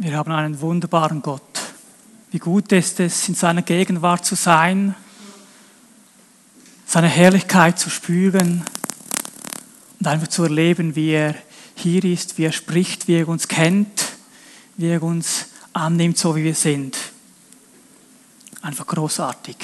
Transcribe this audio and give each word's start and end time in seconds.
Wir 0.00 0.16
haben 0.16 0.30
einen 0.30 0.60
wunderbaren 0.60 1.22
Gott. 1.22 1.42
Wie 2.30 2.38
gut 2.38 2.70
ist 2.70 3.00
es, 3.00 3.28
in 3.28 3.34
seiner 3.34 3.62
Gegenwart 3.62 4.24
zu 4.24 4.36
sein, 4.36 4.94
seine 6.86 7.08
Herrlichkeit 7.08 7.80
zu 7.80 7.90
spüren 7.90 8.62
und 9.98 10.06
einfach 10.06 10.28
zu 10.28 10.44
erleben, 10.44 10.94
wie 10.94 11.10
er 11.10 11.34
hier 11.74 12.04
ist, 12.04 12.38
wie 12.38 12.44
er 12.44 12.52
spricht, 12.52 13.08
wie 13.08 13.14
er 13.14 13.26
uns 13.26 13.48
kennt, 13.48 14.04
wie 14.76 14.86
er 14.86 15.02
uns 15.02 15.46
annimmt, 15.72 16.16
so 16.16 16.36
wie 16.36 16.44
wir 16.44 16.54
sind. 16.54 16.96
Einfach 18.62 18.86
großartig. 18.86 19.56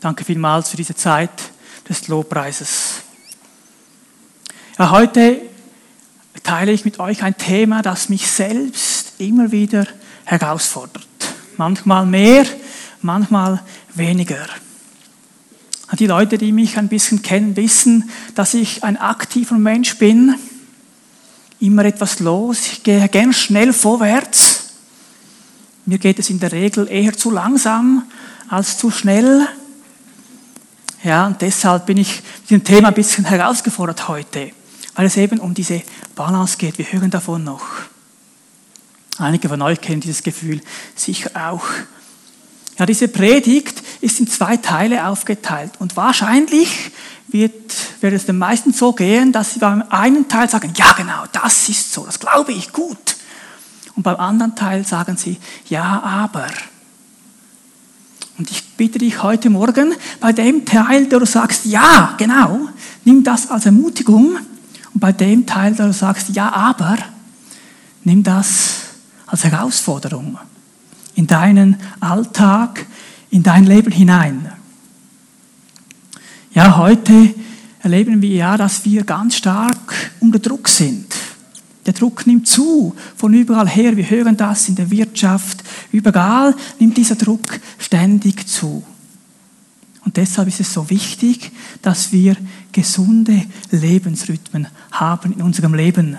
Danke 0.00 0.24
vielmals 0.24 0.70
für 0.70 0.76
diese 0.76 0.96
Zeit 0.96 1.52
des 1.88 2.08
Lobpreises. 2.08 3.02
Ja, 4.80 4.90
heute 4.90 5.42
teile 6.42 6.72
ich 6.72 6.84
mit 6.84 6.98
euch 6.98 7.22
ein 7.22 7.36
Thema, 7.36 7.82
das 7.82 8.08
mich 8.08 8.28
selbst 8.28 8.91
immer 9.22 9.50
wieder 9.52 9.86
herausfordert. 10.24 11.06
Manchmal 11.56 12.06
mehr, 12.06 12.44
manchmal 13.00 13.62
weniger. 13.94 14.46
Die 15.98 16.06
Leute, 16.06 16.38
die 16.38 16.52
mich 16.52 16.78
ein 16.78 16.88
bisschen 16.88 17.20
kennen, 17.22 17.56
wissen, 17.56 18.10
dass 18.34 18.54
ich 18.54 18.82
ein 18.82 18.96
aktiver 18.96 19.58
Mensch 19.58 19.98
bin. 19.98 20.34
Immer 21.60 21.84
etwas 21.84 22.18
los. 22.18 22.60
Ich 22.66 22.82
gehe 22.82 23.06
gern 23.08 23.32
schnell 23.32 23.72
vorwärts. 23.72 24.70
Mir 25.84 25.98
geht 25.98 26.18
es 26.18 26.30
in 26.30 26.40
der 26.40 26.52
Regel 26.52 26.88
eher 26.88 27.12
zu 27.12 27.30
langsam 27.30 28.04
als 28.48 28.78
zu 28.78 28.90
schnell. 28.90 29.46
Ja, 31.02 31.26
und 31.26 31.42
deshalb 31.42 31.86
bin 31.86 31.98
ich 31.98 32.22
mit 32.42 32.50
dem 32.50 32.64
Thema 32.64 32.88
ein 32.88 32.94
bisschen 32.94 33.24
herausgefordert 33.24 34.08
heute, 34.08 34.52
weil 34.94 35.06
es 35.06 35.16
eben 35.16 35.40
um 35.40 35.52
diese 35.52 35.82
Balance 36.14 36.56
geht. 36.56 36.78
Wir 36.78 36.90
hören 36.90 37.10
davon 37.10 37.44
noch. 37.44 37.64
Einige 39.18 39.48
von 39.48 39.60
euch 39.62 39.80
kennen 39.80 40.00
dieses 40.00 40.22
Gefühl 40.22 40.60
sicher 40.94 41.30
auch. 41.34 41.64
Ja, 42.78 42.86
diese 42.86 43.08
Predigt 43.08 43.82
ist 44.00 44.18
in 44.20 44.26
zwei 44.26 44.56
Teile 44.56 45.06
aufgeteilt 45.06 45.72
und 45.78 45.96
wahrscheinlich 45.96 46.90
wird, 47.28 47.74
wird 48.00 48.14
es 48.14 48.26
den 48.26 48.38
meisten 48.38 48.72
so 48.72 48.92
gehen, 48.92 49.32
dass 49.32 49.54
sie 49.54 49.58
beim 49.58 49.82
einen 49.90 50.28
Teil 50.28 50.48
sagen, 50.48 50.72
ja 50.76 50.92
genau, 50.92 51.24
das 51.32 51.68
ist 51.68 51.92
so, 51.92 52.04
das 52.04 52.18
glaube 52.18 52.52
ich 52.52 52.72
gut. 52.72 53.16
Und 53.94 54.02
beim 54.02 54.16
anderen 54.16 54.56
Teil 54.56 54.86
sagen 54.86 55.16
sie, 55.16 55.38
ja, 55.68 56.02
aber. 56.02 56.46
Und 58.38 58.50
ich 58.50 58.64
bitte 58.76 58.98
dich 58.98 59.22
heute 59.22 59.50
Morgen, 59.50 59.94
bei 60.20 60.32
dem 60.32 60.64
Teil, 60.64 61.06
der 61.06 61.18
du 61.18 61.26
sagst, 61.26 61.66
ja, 61.66 62.14
genau, 62.16 62.68
nimm 63.04 63.22
das 63.22 63.50
als 63.50 63.66
Ermutigung. 63.66 64.38
Und 64.94 65.00
bei 65.00 65.12
dem 65.12 65.44
Teil, 65.44 65.74
der 65.74 65.86
du 65.86 65.92
sagst, 65.92 66.30
ja, 66.30 66.50
aber, 66.50 66.96
nimm 68.04 68.22
das 68.22 68.81
als 69.32 69.44
Herausforderung 69.44 70.38
in 71.14 71.26
deinen 71.26 71.76
Alltag, 72.00 72.86
in 73.30 73.42
dein 73.42 73.64
Leben 73.64 73.90
hinein. 73.90 74.52
Ja, 76.52 76.76
heute 76.76 77.34
erleben 77.80 78.20
wir 78.20 78.36
ja, 78.36 78.56
dass 78.58 78.84
wir 78.84 79.04
ganz 79.04 79.36
stark 79.36 79.94
unter 80.20 80.38
Druck 80.38 80.68
sind. 80.68 81.14
Der 81.86 81.94
Druck 81.94 82.26
nimmt 82.26 82.46
zu 82.46 82.94
von 83.16 83.32
überall 83.32 83.68
her. 83.68 83.96
Wir 83.96 84.08
hören 84.08 84.36
das 84.36 84.68
in 84.68 84.74
der 84.74 84.90
Wirtschaft. 84.90 85.64
Überall 85.92 86.54
nimmt 86.78 86.98
dieser 86.98 87.16
Druck 87.16 87.58
ständig 87.78 88.46
zu. 88.46 88.84
Und 90.04 90.18
deshalb 90.18 90.48
ist 90.48 90.60
es 90.60 90.74
so 90.74 90.90
wichtig, 90.90 91.52
dass 91.80 92.12
wir 92.12 92.36
gesunde 92.70 93.46
Lebensrhythmen 93.70 94.68
haben 94.90 95.32
in 95.32 95.40
unserem 95.40 95.74
Leben. 95.74 96.18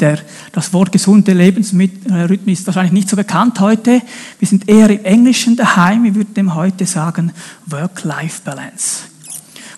Der, 0.00 0.18
das 0.52 0.72
Wort 0.72 0.92
gesunde 0.92 1.32
Lebensrhythmus 1.32 2.60
ist 2.60 2.66
wahrscheinlich 2.66 2.92
nicht 2.92 3.08
so 3.08 3.16
bekannt 3.16 3.60
heute. 3.60 4.00
Wir 4.38 4.48
sind 4.48 4.68
eher 4.68 4.88
im 4.88 5.04
Englischen 5.04 5.56
daheim. 5.56 6.04
Wir 6.04 6.14
würden 6.14 6.32
dem 6.34 6.54
heute 6.54 6.86
sagen 6.86 7.32
Work-Life-Balance. 7.66 9.00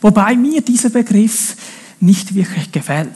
Wobei 0.01 0.37
mir 0.37 0.61
dieser 0.61 0.91
Begriff 0.91 1.56
nicht 1.99 2.35
wirklich 2.35 2.71
gefällt. 2.71 3.11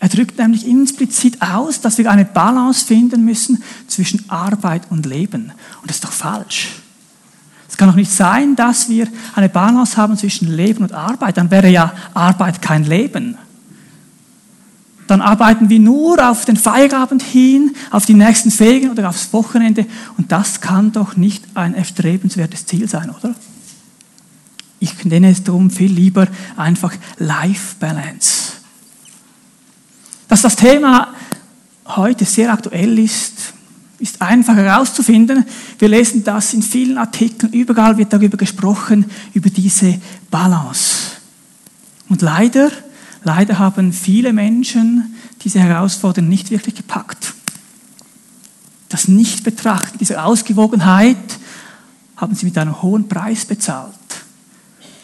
Er 0.00 0.08
drückt 0.08 0.38
nämlich 0.38 0.66
implizit 0.66 1.40
aus, 1.40 1.80
dass 1.80 1.96
wir 1.96 2.10
eine 2.10 2.26
Balance 2.26 2.84
finden 2.84 3.24
müssen 3.24 3.62
zwischen 3.86 4.28
Arbeit 4.28 4.82
und 4.90 5.06
Leben. 5.06 5.52
Und 5.80 5.88
das 5.88 5.96
ist 5.96 6.04
doch 6.04 6.12
falsch. 6.12 6.80
Es 7.70 7.78
kann 7.78 7.88
doch 7.88 7.96
nicht 7.96 8.10
sein, 8.10 8.54
dass 8.54 8.88
wir 8.88 9.08
eine 9.34 9.48
Balance 9.48 9.96
haben 9.96 10.16
zwischen 10.18 10.54
Leben 10.54 10.82
und 10.82 10.92
Arbeit. 10.92 11.38
Dann 11.38 11.50
wäre 11.50 11.70
ja 11.70 11.94
Arbeit 12.12 12.60
kein 12.60 12.84
Leben. 12.84 13.38
Dann 15.06 15.20
arbeiten 15.20 15.68
wir 15.68 15.80
nur 15.80 16.30
auf 16.30 16.44
den 16.44 16.56
Feierabend 16.56 17.22
hin, 17.22 17.74
auf 17.90 18.06
die 18.06 18.14
nächsten 18.14 18.50
Ferien 18.50 18.90
oder 18.90 19.08
aufs 19.08 19.32
Wochenende. 19.32 19.86
Und 20.16 20.32
das 20.32 20.60
kann 20.60 20.92
doch 20.92 21.16
nicht 21.16 21.44
ein 21.54 21.74
erstrebenswertes 21.74 22.66
Ziel 22.66 22.88
sein, 22.88 23.10
oder? 23.10 23.34
Ich 24.80 25.04
nenne 25.04 25.30
es 25.30 25.42
darum 25.44 25.70
viel 25.70 25.92
lieber 25.92 26.26
einfach 26.56 26.92
Life 27.18 27.76
Balance. 27.78 28.52
Dass 30.28 30.42
das 30.42 30.56
Thema 30.56 31.14
heute 31.86 32.24
sehr 32.24 32.52
aktuell 32.52 32.98
ist, 32.98 33.54
ist 33.98 34.20
einfach 34.20 34.56
herauszufinden. 34.56 35.44
Wir 35.78 35.88
lesen 35.88 36.24
das 36.24 36.52
in 36.54 36.62
vielen 36.62 36.98
Artikeln, 36.98 37.52
überall 37.52 37.96
wird 37.96 38.12
darüber 38.12 38.36
gesprochen, 38.36 39.06
über 39.32 39.50
diese 39.50 40.00
Balance. 40.30 41.12
Und 42.08 42.22
leider 42.22 42.70
Leider 43.24 43.58
haben 43.58 43.92
viele 43.92 44.34
Menschen 44.34 45.14
diese 45.42 45.58
Herausforderung 45.58 46.28
nicht 46.28 46.50
wirklich 46.50 46.74
gepackt. 46.74 47.32
Das 48.90 49.08
Nichtbetrachten 49.08 49.98
dieser 49.98 50.24
Ausgewogenheit 50.24 51.16
haben 52.16 52.34
sie 52.34 52.46
mit 52.46 52.56
einem 52.58 52.80
hohen 52.82 53.08
Preis 53.08 53.46
bezahlt. 53.46 53.94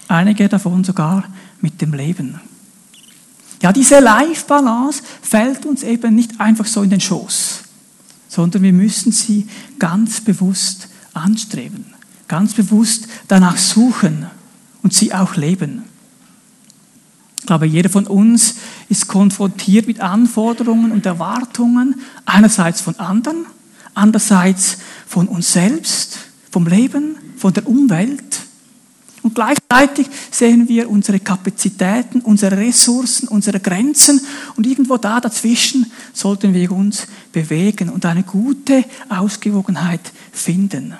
Einige 0.06 0.48
davon 0.48 0.84
sogar 0.84 1.24
mit 1.60 1.80
dem 1.80 1.94
Leben. 1.94 2.40
Ja, 3.62 3.72
diese 3.72 4.00
Life-Balance 4.00 5.02
fällt 5.22 5.66
uns 5.66 5.82
eben 5.82 6.14
nicht 6.14 6.40
einfach 6.40 6.66
so 6.66 6.82
in 6.82 6.90
den 6.90 7.00
Schoß, 7.00 7.60
sondern 8.28 8.62
wir 8.62 8.72
müssen 8.72 9.12
sie 9.12 9.48
ganz 9.78 10.20
bewusst 10.20 10.88
anstreben, 11.14 11.86
ganz 12.28 12.54
bewusst 12.54 13.08
danach 13.28 13.56
suchen 13.56 14.26
und 14.82 14.92
sie 14.94 15.12
auch 15.14 15.36
leben. 15.36 15.89
Glaube, 17.50 17.66
jeder 17.66 17.90
von 17.90 18.06
uns 18.06 18.54
ist 18.88 19.08
konfrontiert 19.08 19.88
mit 19.88 19.98
Anforderungen 19.98 20.92
und 20.92 21.04
Erwartungen, 21.04 21.96
einerseits 22.24 22.80
von 22.80 22.94
anderen, 23.00 23.44
andererseits 23.92 24.78
von 25.08 25.26
uns 25.26 25.52
selbst, 25.52 26.18
vom 26.52 26.68
Leben, 26.68 27.16
von 27.36 27.52
der 27.52 27.66
Umwelt. 27.66 28.22
Und 29.22 29.34
gleichzeitig 29.34 30.06
sehen 30.30 30.68
wir 30.68 30.88
unsere 30.88 31.18
Kapazitäten, 31.18 32.20
unsere 32.20 32.56
Ressourcen, 32.56 33.26
unsere 33.26 33.58
Grenzen 33.58 34.20
und 34.54 34.64
irgendwo 34.64 34.96
da 34.96 35.20
dazwischen 35.20 35.90
sollten 36.12 36.54
wir 36.54 36.70
uns 36.70 37.08
bewegen 37.32 37.88
und 37.88 38.06
eine 38.06 38.22
gute 38.22 38.84
Ausgewogenheit 39.08 40.12
finden. 40.30 40.94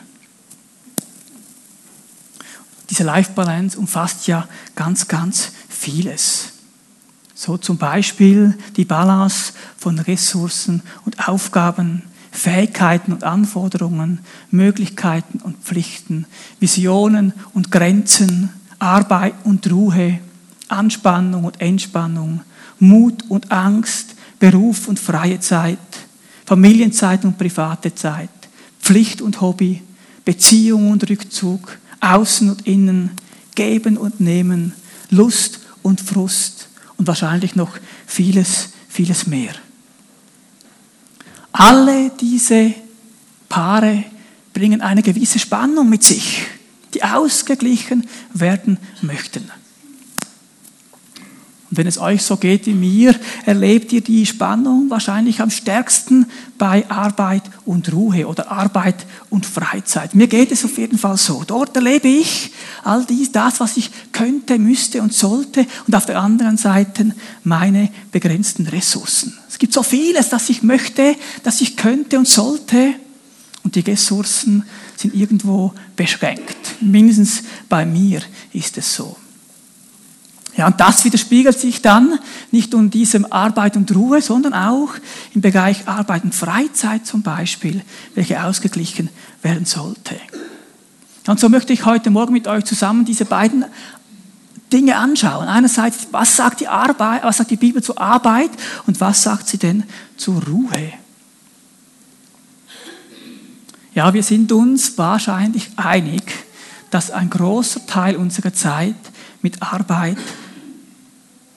Diese 2.91 3.05
Life 3.05 3.35
Balance 3.37 3.79
umfasst 3.79 4.27
ja 4.27 4.49
ganz, 4.75 5.07
ganz 5.07 5.53
vieles. 5.81 6.53
So 7.35 7.57
zum 7.57 7.79
Beispiel 7.79 8.57
die 8.77 8.85
Balance 8.85 9.55
von 9.79 9.99
Ressourcen 9.99 10.83
und 11.07 11.27
Aufgaben, 11.27 12.03
Fähigkeiten 12.31 13.13
und 13.13 13.25
Anforderungen, 13.25 14.21
Möglichkeiten 14.51 15.39
und 15.39 15.57
Pflichten, 15.65 16.27
Visionen 16.61 17.33
und 17.55 17.73
Grenzen, 17.73 18.51
Arbeit 18.79 19.35
und 19.45 19.71
Ruhe, 19.71 20.21
Anspannung 20.69 21.45
und 21.45 21.61
Entspannung, 21.61 22.43
Mut 22.79 23.25
und 23.29 23.51
Angst, 23.51 24.15
Beruf 24.39 24.87
und 24.87 24.99
freie 24.99 25.41
Zeit, 25.41 25.79
Familienzeit 26.45 27.25
und 27.25 27.39
private 27.39 27.95
Zeit, 27.95 28.29
Pflicht 28.81 29.23
und 29.23 29.41
Hobby, 29.41 29.83
Beziehung 30.25 30.91
und 30.91 31.09
Rückzug, 31.09 31.79
Außen 32.01 32.51
und 32.51 32.67
Innen, 32.67 33.13
Geben 33.55 33.97
und 33.97 34.21
Nehmen, 34.21 34.75
Lust 35.11 35.61
und 35.83 36.01
Frust 36.01 36.69
und 36.97 37.07
wahrscheinlich 37.07 37.57
noch 37.57 37.79
vieles, 38.07 38.71
vieles 38.89 39.27
mehr. 39.27 39.55
Alle 41.53 42.11
diese 42.21 42.75
Paare 43.49 44.05
bringen 44.53 44.81
eine 44.81 45.03
gewisse 45.03 45.39
Spannung 45.39 45.89
mit 45.89 46.03
sich, 46.03 46.47
die 46.95 47.03
ausgeglichen 47.03 48.07
werden 48.33 48.79
möchten. 49.03 49.51
Und 51.71 51.77
wenn 51.77 51.87
es 51.87 51.99
euch 51.99 52.25
so 52.25 52.37
geht 52.37 52.67
wie 52.67 52.75
mir, 52.75 53.15
erlebt 53.47 53.93
ihr 53.93 54.01
die 54.01 54.27
Spannung 54.27 54.91
wahrscheinlich 54.91 55.41
am 55.41 55.51
stärksten 55.51 56.27
bei 56.59 56.85
Arbeit 56.91 57.45
und 57.65 57.93
Ruhe 57.93 58.27
oder 58.27 58.51
Arbeit 58.51 59.07
und 59.31 59.47
Freizeit. 59.47 60.17
Mir 60.17 60.27
geht 60.27 60.51
es 60.51 60.65
auf 60.65 60.77
jeden 60.79 60.99
Fall 60.99 61.17
so. 61.17 61.45
Dort 61.47 61.77
erlebe 61.77 62.09
ich 62.09 62.51
all 62.83 63.05
dies, 63.05 63.31
das, 63.31 63.61
was 63.61 63.77
ich 63.77 63.91
könnte, 64.11 64.59
müsste 64.59 65.01
und 65.01 65.15
sollte 65.15 65.65
und 65.87 65.95
auf 65.95 66.07
der 66.07 66.21
anderen 66.21 66.57
Seite 66.57 67.15
meine 67.45 67.89
begrenzten 68.11 68.67
Ressourcen. 68.67 69.39
Es 69.49 69.59
gibt 69.59 69.73
so 69.73 69.85
vieles, 69.85 70.29
das 70.29 70.51
ich 70.51 70.65
möchte, 70.65 71.15
das 71.45 71.61
ich 71.61 71.77
könnte 71.77 72.19
und 72.19 72.27
sollte 72.27 72.95
und 73.63 73.77
die 73.77 73.81
Ressourcen 73.81 74.65
sind 74.97 75.15
irgendwo 75.15 75.73
beschränkt. 75.95 76.57
Mindestens 76.81 77.43
bei 77.69 77.87
mir 77.87 78.23
ist 78.53 78.77
es 78.77 78.93
so. 78.93 79.17
Ja, 80.61 80.67
und 80.67 80.79
das 80.79 81.07
widerspiegelt 81.07 81.59
sich 81.59 81.81
dann 81.81 82.19
nicht 82.51 82.73
nur 82.73 82.83
in 82.83 82.91
diesem 82.91 83.33
Arbeit 83.33 83.79
und 83.79 83.97
Ruhe, 83.97 84.21
sondern 84.21 84.53
auch 84.53 84.91
im 85.33 85.41
Bereich 85.41 85.89
Arbeit 85.89 86.23
und 86.23 86.35
Freizeit 86.35 87.07
zum 87.07 87.23
Beispiel, 87.23 87.81
welche 88.15 88.45
ausgeglichen 88.45 89.09
werden 89.41 89.65
sollte. 89.65 90.17
Und 91.27 91.41
so 91.41 91.49
möchte 91.49 91.73
ich 91.73 91.87
heute 91.87 92.11
Morgen 92.11 92.35
mit 92.35 92.47
euch 92.47 92.67
zusammen 92.67 93.07
diese 93.07 93.25
beiden 93.25 93.65
Dinge 94.71 94.99
anschauen. 94.99 95.49
Einerseits, 95.49 96.09
was 96.11 96.37
sagt 96.37 96.61
die 96.61 96.69
Arbeit, 96.69 97.25
was 97.25 97.39
sagt 97.39 97.51
die 97.51 97.57
Bibel 97.57 97.83
zur 97.83 97.99
Arbeit 97.99 98.51
und 98.87 99.01
was 99.01 99.23
sagt 99.23 99.49
sie 99.49 99.57
denn 99.57 99.85
zur 100.19 100.45
Ruhe? 100.45 100.93
Ja, 103.95 104.13
wir 104.13 104.23
sind 104.23 104.53
uns 104.53 104.99
wahrscheinlich 104.99 105.71
einig, 105.77 106.23
dass 106.91 107.11
ein 107.11 107.31
großer 107.31 107.87
Teil 107.87 108.17
unserer 108.17 108.53
Zeit 108.53 108.95
mit 109.41 109.63
Arbeit 109.63 110.19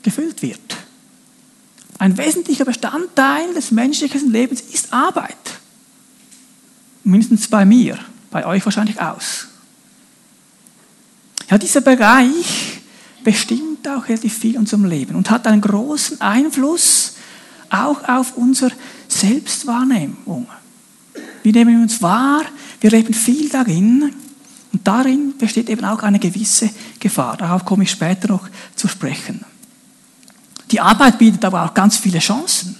gefüllt 0.04 0.42
wird. 0.42 0.78
Ein 2.00 2.18
wesentlicher 2.18 2.66
Bestandteil 2.66 3.54
des 3.54 3.72
menschlichen 3.72 4.32
Lebens 4.32 4.62
ist 4.62 4.92
Arbeit. 4.92 5.38
Mindestens 7.04 7.48
bei 7.48 7.66
mir, 7.66 7.98
bei 8.30 8.46
euch 8.46 8.66
wahrscheinlich 8.66 9.00
aus. 9.02 9.48
Ja, 11.50 11.58
dieser 11.58 11.82
Bereich 11.82 12.82
bestimmt 13.24 13.88
auch 13.88 14.08
relativ 14.08 14.38
viel 14.38 14.58
unserem 14.58 14.86
Leben 14.86 15.16
und 15.16 15.30
hat 15.30 15.48
einen 15.48 15.62
großen 15.62 16.20
Einfluss 16.22 17.14
auch 17.70 18.08
auf 18.08 18.38
unsere 18.38 18.72
Selbstwahrnehmung. 19.08 20.48
Wie 21.42 21.52
nehmen 21.52 21.76
wir 21.76 21.84
uns 21.84 22.02
wahr? 22.02 22.44
Wir 22.82 22.92
leben 22.92 23.14
viel 23.14 23.50
darin 23.50 24.14
und 24.72 24.88
darin 24.88 25.38
besteht 25.38 25.70
eben 25.70 25.86
auch 25.86 26.04
eine 26.04 26.20
gewisse 26.20 26.70
Gefahr. 27.00 27.38
Darauf 27.38 27.66
komme 27.66 27.84
ich 27.84 27.92
später 27.92 28.30
noch 28.30 28.50
zu 28.76 28.88
sprechen. 28.88 29.46
Die 30.72 30.80
Arbeit 30.80 31.18
bietet 31.18 31.46
aber 31.46 31.64
auch 31.64 31.74
ganz 31.74 31.98
viele 31.98 32.20
Chancen. 32.20 32.76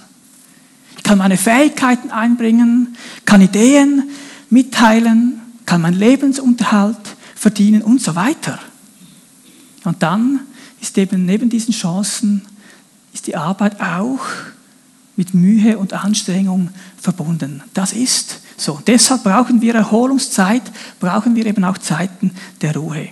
Ich 0.96 1.02
kann 1.02 1.18
meine 1.18 1.36
Fähigkeiten 1.36 2.10
einbringen, 2.10 2.96
kann 3.24 3.40
Ideen 3.40 4.10
mitteilen, 4.50 5.40
kann 5.66 5.82
meinen 5.82 5.98
Lebensunterhalt 5.98 7.16
verdienen 7.34 7.82
und 7.82 8.00
so 8.00 8.14
weiter. 8.14 8.58
Und 9.84 10.02
dann 10.02 10.40
ist 10.80 10.96
eben 10.98 11.26
neben 11.26 11.50
diesen 11.50 11.72
Chancen 11.74 12.42
ist 13.12 13.26
die 13.26 13.36
Arbeit 13.36 13.80
auch 13.80 14.20
mit 15.16 15.34
Mühe 15.34 15.78
und 15.78 15.92
Anstrengung 15.92 16.70
verbunden. 17.00 17.62
Das 17.72 17.92
ist 17.92 18.40
so. 18.56 18.80
Deshalb 18.86 19.22
brauchen 19.22 19.60
wir 19.62 19.74
Erholungszeit, 19.74 20.62
brauchen 21.00 21.36
wir 21.36 21.46
eben 21.46 21.64
auch 21.64 21.78
Zeiten 21.78 22.32
der 22.60 22.74
Ruhe. 22.76 23.08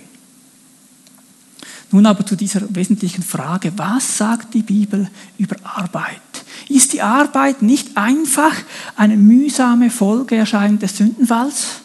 Nun 1.93 2.07
aber 2.07 2.25
zu 2.25 2.35
dieser 2.35 2.61
wesentlichen 2.75 3.21
Frage, 3.21 3.71
was 3.77 4.17
sagt 4.17 4.55
die 4.55 4.63
Bibel 4.63 5.07
über 5.37 5.55
Arbeit? 5.63 6.21
Ist 6.67 6.91
die 6.91 7.03
Arbeit 7.03 7.61
nicht 7.61 7.95
einfach 7.95 8.55
eine 8.95 9.15
mühsame 9.15 9.91
Folgeerscheinung 9.91 10.79
des 10.79 10.97
Sündenfalls? 10.97 11.81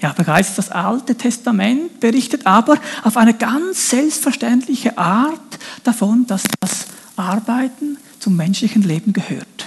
Ja, 0.00 0.14
bereits 0.14 0.54
das 0.54 0.70
Alte 0.70 1.14
Testament 1.14 2.00
berichtet 2.00 2.46
aber 2.46 2.78
auf 3.04 3.18
eine 3.18 3.34
ganz 3.34 3.90
selbstverständliche 3.90 4.96
Art 4.96 5.58
davon, 5.84 6.26
dass 6.26 6.44
das 6.60 6.86
Arbeiten 7.16 7.98
zum 8.20 8.36
menschlichen 8.36 8.80
Leben 8.80 9.12
gehört. 9.12 9.66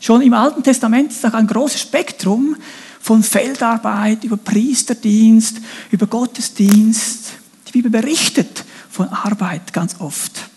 Schon 0.00 0.22
im 0.22 0.34
Alten 0.34 0.62
Testament 0.62 1.10
ist 1.10 1.26
auch 1.26 1.34
ein 1.34 1.48
großes 1.48 1.80
Spektrum 1.80 2.54
von 3.02 3.24
Feldarbeit 3.24 4.22
über 4.22 4.36
Priesterdienst, 4.36 5.56
über 5.90 6.06
Gottesdienst. 6.06 7.32
Die 7.66 7.72
Bibel 7.72 7.90
berichtet 7.90 8.64
von 8.88 9.08
Arbeit 9.08 9.72
ganz 9.72 9.96
oft. 10.00 10.48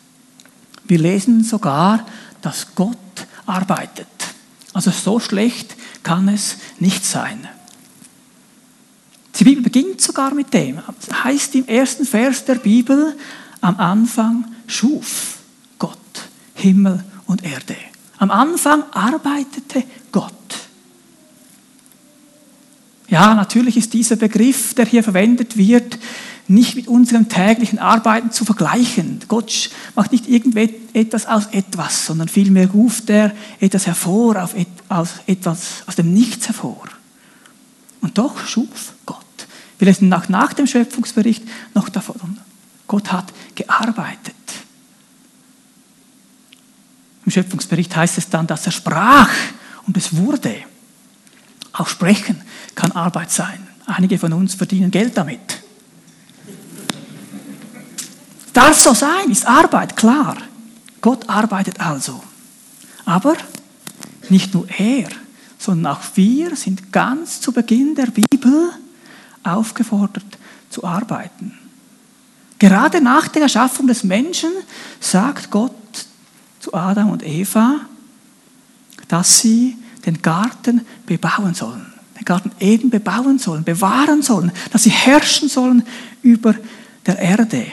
Wir 0.83 0.99
lesen 0.99 1.43
sogar, 1.43 2.05
dass 2.41 2.75
Gott 2.75 2.97
arbeitet. 3.47 4.07
Also 4.73 4.91
so 4.91 5.19
schlecht 5.19 5.75
kann 6.03 6.27
es 6.27 6.57
nicht 6.79 7.03
sein. 7.03 7.47
Die 9.39 9.43
Bibel 9.43 9.63
beginnt 9.63 9.99
sogar 9.99 10.33
mit 10.33 10.53
dem. 10.53 10.79
Das 11.01 11.23
heißt 11.23 11.55
im 11.55 11.67
ersten 11.67 12.05
Vers 12.05 12.45
der 12.45 12.55
Bibel, 12.55 13.17
am 13.59 13.77
Anfang 13.79 14.45
schuf 14.67 15.39
Gott 15.79 15.97
Himmel 16.53 17.03
und 17.25 17.43
Erde. 17.43 17.75
Am 18.17 18.29
Anfang 18.29 18.83
arbeitete 18.91 19.83
Gott. 20.11 20.33
Ja, 23.07 23.35
natürlich 23.35 23.77
ist 23.77 23.93
dieser 23.93 24.15
Begriff, 24.15 24.73
der 24.73 24.85
hier 24.85 25.03
verwendet 25.03 25.57
wird, 25.57 25.99
nicht 26.47 26.75
mit 26.75 26.87
unserem 26.87 27.27
täglichen 27.27 27.79
Arbeiten 27.79 28.31
zu 28.31 28.45
vergleichen. 28.45 29.19
Gott 29.27 29.69
macht 29.95 30.11
nicht 30.11 30.27
irgendetwas 30.27 31.25
aus 31.25 31.47
etwas, 31.51 32.05
sondern 32.05 32.27
vielmehr 32.27 32.69
ruft 32.69 33.09
er 33.09 33.31
etwas 33.59 33.87
hervor, 33.87 34.47
aus 34.89 35.09
etwas 35.25 35.83
aus 35.87 35.95
dem 35.95 36.13
Nichts 36.13 36.47
hervor. 36.47 36.83
Und 38.01 38.17
doch 38.17 38.45
schuf 38.45 38.93
Gott. 39.05 39.25
Wir 39.79 39.87
lesen 39.87 40.09
nach, 40.09 40.29
nach 40.29 40.53
dem 40.53 40.67
Schöpfungsbericht 40.67 41.43
noch 41.73 41.89
davon. 41.89 42.37
Gott 42.87 43.11
hat 43.11 43.33
gearbeitet. 43.55 44.35
Im 47.25 47.31
Schöpfungsbericht 47.31 47.95
heißt 47.95 48.19
es 48.19 48.29
dann, 48.29 48.45
dass 48.45 48.67
er 48.67 48.71
sprach 48.71 49.31
und 49.87 49.97
es 49.97 50.15
wurde. 50.15 50.55
Auch 51.77 51.87
sprechen 51.87 52.41
kann 52.73 52.93
Arbeit 52.93 53.31
sein. 53.31 53.67
Einige 53.85 54.17
von 54.17 54.31
uns 54.33 54.55
verdienen 54.55 54.91
Geld 54.91 55.17
damit. 55.17 55.61
Darf 58.53 58.79
so 58.79 58.93
sein, 58.93 59.29
ist 59.29 59.45
Arbeit, 59.45 59.97
klar. 59.97 60.37
Gott 61.01 61.27
arbeitet 61.29 61.81
also. 61.81 62.23
Aber 63.03 63.35
nicht 64.29 64.53
nur 64.53 64.67
er, 64.69 65.09
sondern 65.59 65.93
auch 65.93 66.01
wir 66.15 66.55
sind 66.55 66.93
ganz 66.93 67.41
zu 67.41 67.51
Beginn 67.51 67.93
der 67.93 68.07
Bibel 68.07 68.71
aufgefordert 69.43 70.25
zu 70.69 70.85
arbeiten. 70.85 71.59
Gerade 72.57 73.01
nach 73.01 73.27
der 73.27 73.43
Erschaffung 73.43 73.87
des 73.87 74.03
Menschen 74.05 74.51
sagt 75.01 75.51
Gott 75.51 75.75
zu 76.61 76.73
Adam 76.73 77.09
und 77.09 77.23
Eva, 77.23 77.81
dass 79.09 79.39
sie 79.39 79.77
den 80.05 80.21
Garten 80.21 80.85
bebauen 81.05 81.53
sollen 81.53 81.95
den 82.17 82.25
Garten 82.25 82.51
Eden 82.59 82.89
bebauen 82.89 83.39
sollen, 83.39 83.63
bewahren 83.63 84.21
sollen, 84.21 84.51
dass 84.71 84.83
sie 84.83 84.89
herrschen 84.89 85.49
sollen 85.49 85.83
über 86.21 86.55
der 87.05 87.19
Erde. 87.19 87.67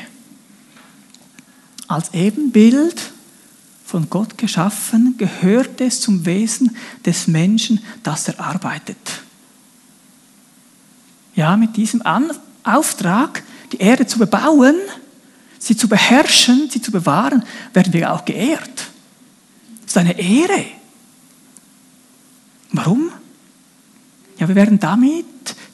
Als 1.86 2.12
Ebenbild 2.12 3.12
von 3.84 4.08
Gott 4.10 4.38
geschaffen, 4.38 5.14
gehört 5.16 5.80
es 5.80 6.00
zum 6.00 6.26
Wesen 6.26 6.76
des 7.04 7.28
Menschen, 7.28 7.80
dass 8.02 8.28
er 8.28 8.40
arbeitet. 8.40 8.96
Ja, 11.34 11.56
mit 11.56 11.76
diesem 11.76 12.02
Auftrag, 12.64 13.42
die 13.72 13.78
Erde 13.78 14.06
zu 14.06 14.18
bebauen, 14.18 14.76
sie 15.58 15.76
zu 15.76 15.88
beherrschen, 15.88 16.68
sie 16.70 16.82
zu 16.82 16.90
bewahren, 16.90 17.44
werden 17.72 17.92
wir 17.92 18.12
auch 18.12 18.24
geehrt. 18.24 18.88
Das 19.82 19.92
ist 19.92 19.96
eine 19.96 20.18
Ehre. 20.18 20.64
Warum? 22.72 23.10
Ja, 24.38 24.48
wir 24.48 24.54
werden 24.54 24.78
damit 24.78 25.26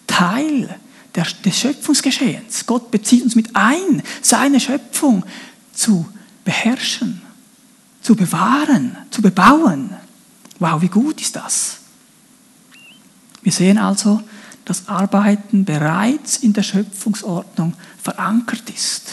Teil 0.06 0.78
des 1.14 1.58
Schöpfungsgeschehens. 1.58 2.66
Gott 2.66 2.90
bezieht 2.90 3.24
uns 3.24 3.34
mit 3.34 3.54
ein, 3.54 4.02
seine 4.20 4.60
Schöpfung 4.60 5.24
zu 5.72 6.06
beherrschen, 6.44 7.22
zu 8.02 8.14
bewahren, 8.14 8.96
zu 9.10 9.22
bebauen. 9.22 9.90
Wow, 10.58 10.82
wie 10.82 10.88
gut 10.88 11.20
ist 11.20 11.36
das? 11.36 11.78
Wir 13.42 13.52
sehen 13.52 13.78
also, 13.78 14.22
dass 14.64 14.88
Arbeiten 14.88 15.64
bereits 15.64 16.38
in 16.38 16.52
der 16.52 16.62
Schöpfungsordnung 16.62 17.74
verankert 18.02 18.68
ist. 18.70 19.04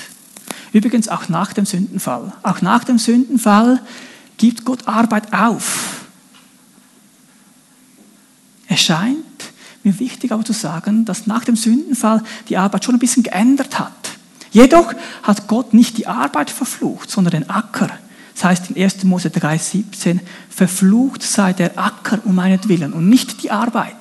Übrigens 0.73 1.07
auch 1.07 1.29
nach 1.29 1.53
dem 1.53 1.65
Sündenfall. 1.65 2.33
Auch 2.43 2.61
nach 2.61 2.83
dem 2.83 2.97
Sündenfall 2.97 3.81
gibt 4.37 4.65
Gott 4.65 4.87
Arbeit 4.87 5.31
auf. 5.33 5.94
Es 8.75 8.81
scheint 8.81 9.53
mir 9.85 9.97
wichtig 9.99 10.33
aber 10.33 10.43
zu 10.43 10.51
sagen, 10.51 11.05
dass 11.05 11.27
nach 11.27 11.45
dem 11.45 11.55
Sündenfall 11.55 12.21
die 12.49 12.57
Arbeit 12.57 12.83
schon 12.83 12.93
ein 12.93 12.99
bisschen 12.99 13.23
geändert 13.23 13.79
hat. 13.79 13.93
Jedoch 14.51 14.93
hat 15.23 15.47
Gott 15.47 15.73
nicht 15.73 15.97
die 15.97 16.07
Arbeit 16.07 16.49
verflucht, 16.49 17.09
sondern 17.09 17.31
den 17.31 17.49
Acker, 17.49 17.89
Das 18.33 18.43
heißt 18.43 18.71
in 18.71 18.83
1. 18.83 19.05
Mose 19.05 19.29
3,17, 19.29 20.19
verflucht 20.49 21.23
sei 21.23 21.53
der 21.53 21.79
Acker 21.79 22.19
um 22.25 22.35
meinetwillen 22.35 22.91
und 22.91 23.07
nicht 23.07 23.43
die 23.43 23.51
Arbeit. 23.51 23.95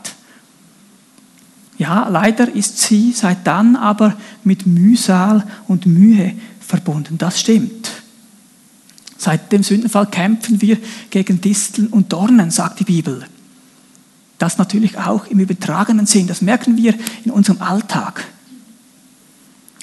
Ja, 1.79 2.09
leider 2.09 2.53
ist 2.53 2.79
sie 2.79 3.13
seit 3.13 3.47
dann 3.47 3.77
aber 3.77 4.17
mit 4.43 4.67
Mühsal 4.67 5.47
und 5.69 5.87
Mühe 5.87 6.35
verbunden. 6.59 7.17
Das 7.17 7.39
stimmt. 7.39 7.93
Seit 9.19 9.53
dem 9.53 9.63
Sündenfall 9.63 10.07
kämpfen 10.07 10.61
wir 10.61 10.79
gegen 11.11 11.41
Disteln 11.41 11.87
und 11.87 12.13
Dornen, 12.13 12.51
sagt 12.51 12.81
die 12.81 12.85
Bibel. 12.85 13.25
Das 14.45 14.59
natürlich 14.59 14.99
auch 14.99 15.27
im 15.29 15.41
übertragenen 15.41 16.05
Sinn. 16.05 16.27
Das 16.27 16.43
merken 16.43 16.77
wir 16.77 16.95
in 17.25 17.31
unserem 17.31 17.63
Alltag. 17.63 18.27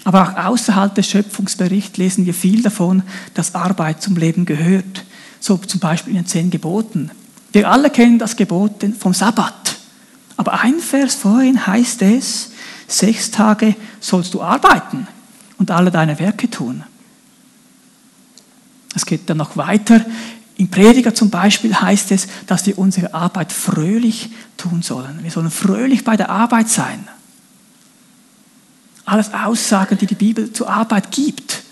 Aber 0.04 0.22
auch 0.22 0.52
außerhalb 0.52 0.94
des 0.94 1.10
Schöpfungsberichts 1.10 1.98
lesen 1.98 2.28
wir 2.28 2.36
viel 2.36 2.62
davon, 2.62 3.02
dass 3.34 3.56
Arbeit 3.56 4.04
zum 4.04 4.18
Leben 4.18 4.46
gehört. 4.46 5.04
So 5.40 5.58
zum 5.58 5.80
Beispiel 5.80 6.12
in 6.12 6.20
den 6.20 6.28
zehn 6.28 6.52
Geboten. 6.52 7.10
Wir 7.52 7.72
alle 7.72 7.90
kennen 7.90 8.20
das 8.20 8.36
Gebot 8.36 8.86
vom 9.00 9.16
Sabbat. 9.16 9.78
Aber 10.38 10.62
ein 10.62 10.80
Vers 10.80 11.16
vorhin 11.16 11.66
heißt 11.66 12.04
es, 12.04 12.52
sechs 12.88 13.32
Tage 13.32 13.76
sollst 14.00 14.36
du 14.36 14.44
arbeiten 14.44 15.08
und 15.58 15.72
alle 15.72 15.90
deine 15.90 16.20
Werke 16.20 16.52
tun. 16.52 16.84
Es 18.94 19.08
geht 19.08 19.28
dann 19.28 19.38
noch 19.38 19.58
weiter. 19.58 20.06
Im 20.62 20.68
Prediger 20.68 21.16
zum 21.16 21.32
Beispiel 21.32 21.74
heißt 21.74 22.12
es, 22.12 22.28
dass 22.46 22.68
wir 22.68 22.78
unsere 22.78 23.16
Arbeit 23.16 23.52
fröhlich 23.52 24.30
tun 24.58 24.84
sollen. 24.84 25.24
Wir 25.24 25.32
sollen 25.32 25.50
fröhlich 25.50 26.04
bei 26.04 26.16
der 26.16 26.30
Arbeit 26.30 26.70
sein. 26.70 27.08
Alles 29.04 29.34
Aussagen, 29.34 29.98
die 29.98 30.06
die 30.06 30.14
Bibel 30.14 30.54
zur 30.54 30.70
Arbeit 30.70 31.10
gibt. 31.10 31.64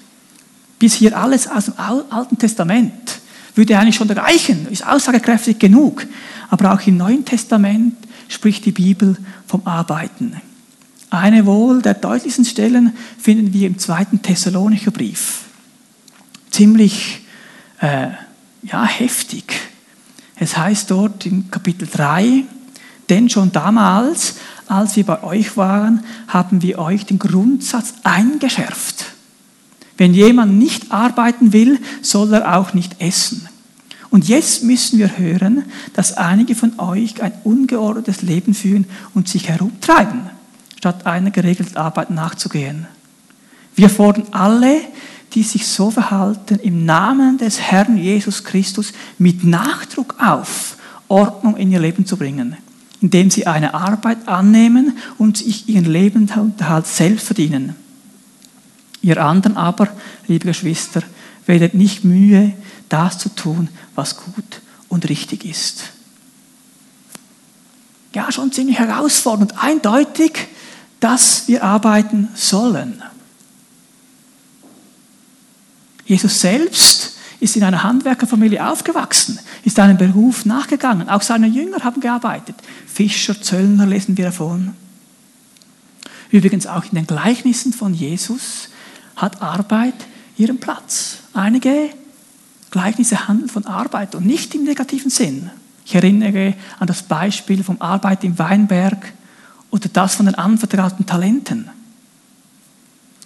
Bis 0.79 0.95
hier 0.95 1.15
alles 1.15 1.47
aus 1.47 1.65
dem 1.65 1.75
Alten 1.77 2.39
Testament 2.39 3.19
würde 3.53 3.77
eigentlich 3.77 3.95
schon 3.95 4.09
reichen, 4.09 4.65
ist 4.71 4.87
aussagekräftig 4.87 5.59
genug. 5.59 6.07
Aber 6.49 6.73
auch 6.73 6.81
im 6.87 6.97
Neuen 6.97 7.25
Testament 7.25 7.93
spricht 8.27 8.65
die 8.65 8.71
Bibel 8.71 9.17
vom 9.45 9.67
Arbeiten. 9.67 10.41
Eine 11.11 11.45
wohl 11.45 11.83
der 11.83 11.93
deutlichsten 11.93 12.45
Stellen 12.45 12.95
finden 13.19 13.53
wir 13.53 13.67
im 13.67 13.77
zweiten 13.77 14.23
Thessalonicher 14.23 14.89
Brief. 14.89 15.41
Ziemlich 16.49 17.21
äh, 17.81 18.07
ja, 18.61 18.85
heftig. 18.85 19.53
Es 20.35 20.57
heißt 20.57 20.89
dort 20.91 21.25
im 21.25 21.51
Kapitel 21.51 21.87
3, 21.87 22.43
denn 23.09 23.29
schon 23.29 23.51
damals, 23.51 24.35
als 24.67 24.95
wir 24.95 25.05
bei 25.05 25.23
euch 25.23 25.57
waren, 25.57 26.03
haben 26.27 26.61
wir 26.61 26.79
euch 26.79 27.05
den 27.05 27.19
Grundsatz 27.19 27.93
eingeschärft. 28.03 29.05
Wenn 29.97 30.13
jemand 30.13 30.57
nicht 30.57 30.91
arbeiten 30.91 31.51
will, 31.51 31.79
soll 32.01 32.33
er 32.33 32.57
auch 32.57 32.73
nicht 32.73 33.01
essen. 33.01 33.49
Und 34.11 34.27
jetzt 34.27 34.63
müssen 34.63 34.97
wir 34.97 35.17
hören, 35.17 35.65
dass 35.93 36.13
einige 36.13 36.55
von 36.55 36.79
euch 36.79 37.21
ein 37.21 37.33
ungeordnetes 37.43 38.21
Leben 38.21 38.53
führen 38.53 38.85
und 39.13 39.27
sich 39.27 39.49
herumtreiben, 39.49 40.21
statt 40.77 41.05
einer 41.05 41.31
geregelten 41.31 41.77
Arbeit 41.77 42.09
nachzugehen. 42.09 42.87
Wir 43.75 43.89
fordern 43.89 44.27
alle, 44.31 44.81
die 45.33 45.43
sich 45.43 45.67
so 45.67 45.91
verhalten, 45.91 46.59
im 46.59 46.85
Namen 46.85 47.37
des 47.37 47.59
Herrn 47.59 47.97
Jesus 47.97 48.43
Christus 48.43 48.93
mit 49.17 49.43
Nachdruck 49.43 50.15
auf, 50.19 50.77
Ordnung 51.07 51.57
in 51.57 51.71
ihr 51.71 51.79
Leben 51.79 52.05
zu 52.05 52.17
bringen, 52.17 52.57
indem 53.01 53.29
sie 53.29 53.47
eine 53.47 53.73
Arbeit 53.73 54.27
annehmen 54.27 54.97
und 55.17 55.37
sich 55.37 55.67
ihren 55.69 55.85
Lebensunterhalt 55.85 56.87
selbst 56.87 57.27
verdienen. 57.27 57.75
Ihr 59.01 59.23
anderen 59.23 59.57
aber, 59.57 59.87
liebe 60.27 60.47
Geschwister, 60.47 61.01
werdet 61.45 61.73
nicht 61.73 62.03
Mühe, 62.03 62.53
das 62.89 63.17
zu 63.17 63.29
tun, 63.29 63.69
was 63.95 64.17
gut 64.17 64.61
und 64.89 65.07
richtig 65.09 65.45
ist. 65.45 65.83
Ja, 68.13 68.31
schon 68.31 68.51
ziemlich 68.51 68.79
herausfordernd 68.79 69.53
eindeutig, 69.61 70.47
dass 70.99 71.47
wir 71.47 71.63
arbeiten 71.63 72.27
sollen. 72.35 73.01
Jesus 76.09 76.41
selbst 76.41 77.17
ist 77.39 77.55
in 77.55 77.63
einer 77.63 77.83
Handwerkerfamilie 77.83 78.67
aufgewachsen, 78.67 79.39
ist 79.63 79.79
einem 79.79 79.95
Beruf 79.95 80.43
nachgegangen. 80.43 81.07
Auch 81.07 81.21
seine 81.21 81.45
Jünger 81.45 81.83
haben 81.83 82.01
gearbeitet. 82.01 82.55
Fischer, 82.87 83.39
Zöllner 83.39 83.85
lesen 83.85 84.17
wir 84.17 84.25
davon. 84.25 84.73
Übrigens 86.31 86.65
auch 86.65 86.83
in 86.85 86.95
den 86.95 87.05
Gleichnissen 87.05 87.73
von 87.73 87.93
Jesus 87.93 88.69
hat 89.15 89.43
Arbeit 89.43 89.93
ihren 90.35 90.59
Platz. 90.59 91.17
Einige 91.33 91.91
Gleichnisse 92.71 93.27
handeln 93.27 93.49
von 93.49 93.67
Arbeit 93.67 94.15
und 94.15 94.25
nicht 94.25 94.55
im 94.55 94.63
negativen 94.63 95.11
Sinn. 95.11 95.51
Ich 95.85 95.93
erinnere 95.93 96.55
an 96.79 96.87
das 96.87 97.03
Beispiel 97.03 97.63
vom 97.63 97.79
Arbeit 97.81 98.23
im 98.23 98.39
Weinberg 98.39 99.13
oder 99.69 99.89
das 99.89 100.15
von 100.15 100.25
den 100.25 100.35
anvertrauten 100.35 101.05
Talenten. 101.05 101.69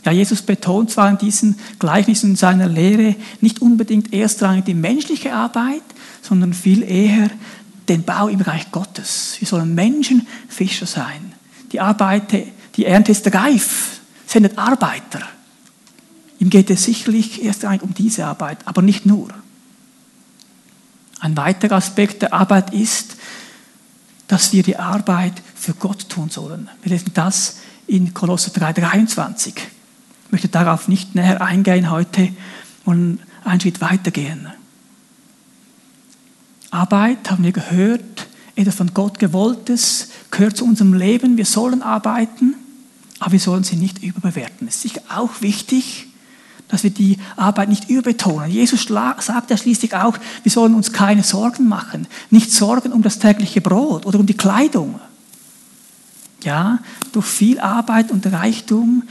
Ja, 0.06 0.12
Jesus 0.12 0.42
betont 0.42 0.92
zwar 0.92 1.10
in 1.10 1.18
diesen 1.18 1.58
Gleichnissen 1.80 2.32
in 2.32 2.36
seiner 2.36 2.68
Lehre 2.68 3.16
nicht 3.40 3.62
unbedingt 3.62 4.14
erstrangig 4.14 4.66
die 4.66 4.74
menschliche 4.74 5.34
Arbeit, 5.34 5.84
sondern 6.22 6.54
viel 6.54 6.84
eher 6.84 7.30
den 7.88 8.04
Bau 8.04 8.28
im 8.28 8.42
Reich 8.42 8.72
Gottes. 8.72 9.36
Wir 9.40 9.48
sollen 9.48 9.74
Menschenfischer 9.76 10.86
sein. 10.86 11.34
Die 11.72 11.80
Arbeit, 11.80 12.34
die 12.76 12.86
Ernte 12.86 13.12
ist 13.12 13.34
reif, 13.34 14.02
sendet 14.26 14.58
Arbeiter. 14.58 15.22
Ihm 16.40 16.50
geht 16.50 16.70
es 16.70 16.84
sicherlich 16.84 17.44
erst 17.44 17.64
um 17.64 17.94
diese 17.94 18.26
Arbeit, 18.26 18.58
aber 18.66 18.82
nicht 18.82 19.06
nur. 19.06 19.30
Ein 21.22 21.38
weiterer 21.38 21.76
Aspekt 21.76 22.22
der 22.22 22.34
Arbeit 22.34 22.74
ist, 22.74 23.16
dass 24.28 24.52
wir 24.52 24.64
die 24.64 24.76
Arbeit 24.76 25.42
für 25.56 25.74
Gott 25.74 26.10
tun 26.10 26.30
sollen. 26.30 26.70
Wir 26.82 26.92
lesen 26.92 27.12
das 27.14 27.60
in 27.88 28.14
Kolosser 28.14 28.52
3,23 28.52 29.54
möchte 30.32 30.48
darauf 30.48 30.88
nicht 30.88 31.16
näher 31.16 31.42
eingehen 31.42 31.92
heute 31.92 32.30
und 32.86 33.20
einen 33.44 33.62
Schritt 33.62 33.82
weitergehen. 33.82 34.48
Arbeit, 36.72 37.30
haben 37.30 37.44
wir 37.44 37.52
gehört, 37.52 38.28
etwas 38.56 38.76
von 38.76 38.94
Gott 38.94 39.20
gewolltes, 39.20 40.10
gehört 40.32 40.58
zu 40.58 40.66
unserem 40.66 40.94
Leben. 40.94 41.38
Wir 41.38 41.46
sollen 41.46 41.82
arbeiten, 41.82 42.56
aber 43.20 43.34
wir 43.34 43.40
sollen 43.40 43.64
sie 43.64 43.76
nicht 43.76 44.04
überbewerten. 44.04 44.68
Es 44.68 44.76
ist 44.76 44.82
sicher 44.82 45.02
auch 45.10 45.42
wichtig, 45.42 46.08
dass 46.68 46.84
wir 46.84 46.90
die 46.90 47.18
Arbeit 47.36 47.70
nicht 47.70 47.90
überbetonen. 47.90 48.50
Jesus 48.50 48.86
sagt 48.86 49.52
ja 49.52 49.58
schließlich 49.58 49.94
auch, 49.96 50.18
wir 50.42 50.52
sollen 50.52 50.74
uns 50.74 50.92
keine 50.92 51.22
Sorgen 51.22 51.68
machen. 51.68 52.08
Nicht 52.32 52.52
Sorgen 52.52 52.92
um 52.92 53.04
das 53.04 53.20
tägliche 53.20 53.62
Brot 53.62 54.08
oder 54.08 54.20
um 54.20 54.26
die 54.26 54.34
Kleidung. 54.34 55.00
Ja, 56.44 56.80
durch 57.12 57.28
viel 57.28 57.60
Arbeit 57.60 58.12
und 58.12 58.26
Reichtum 58.26 59.04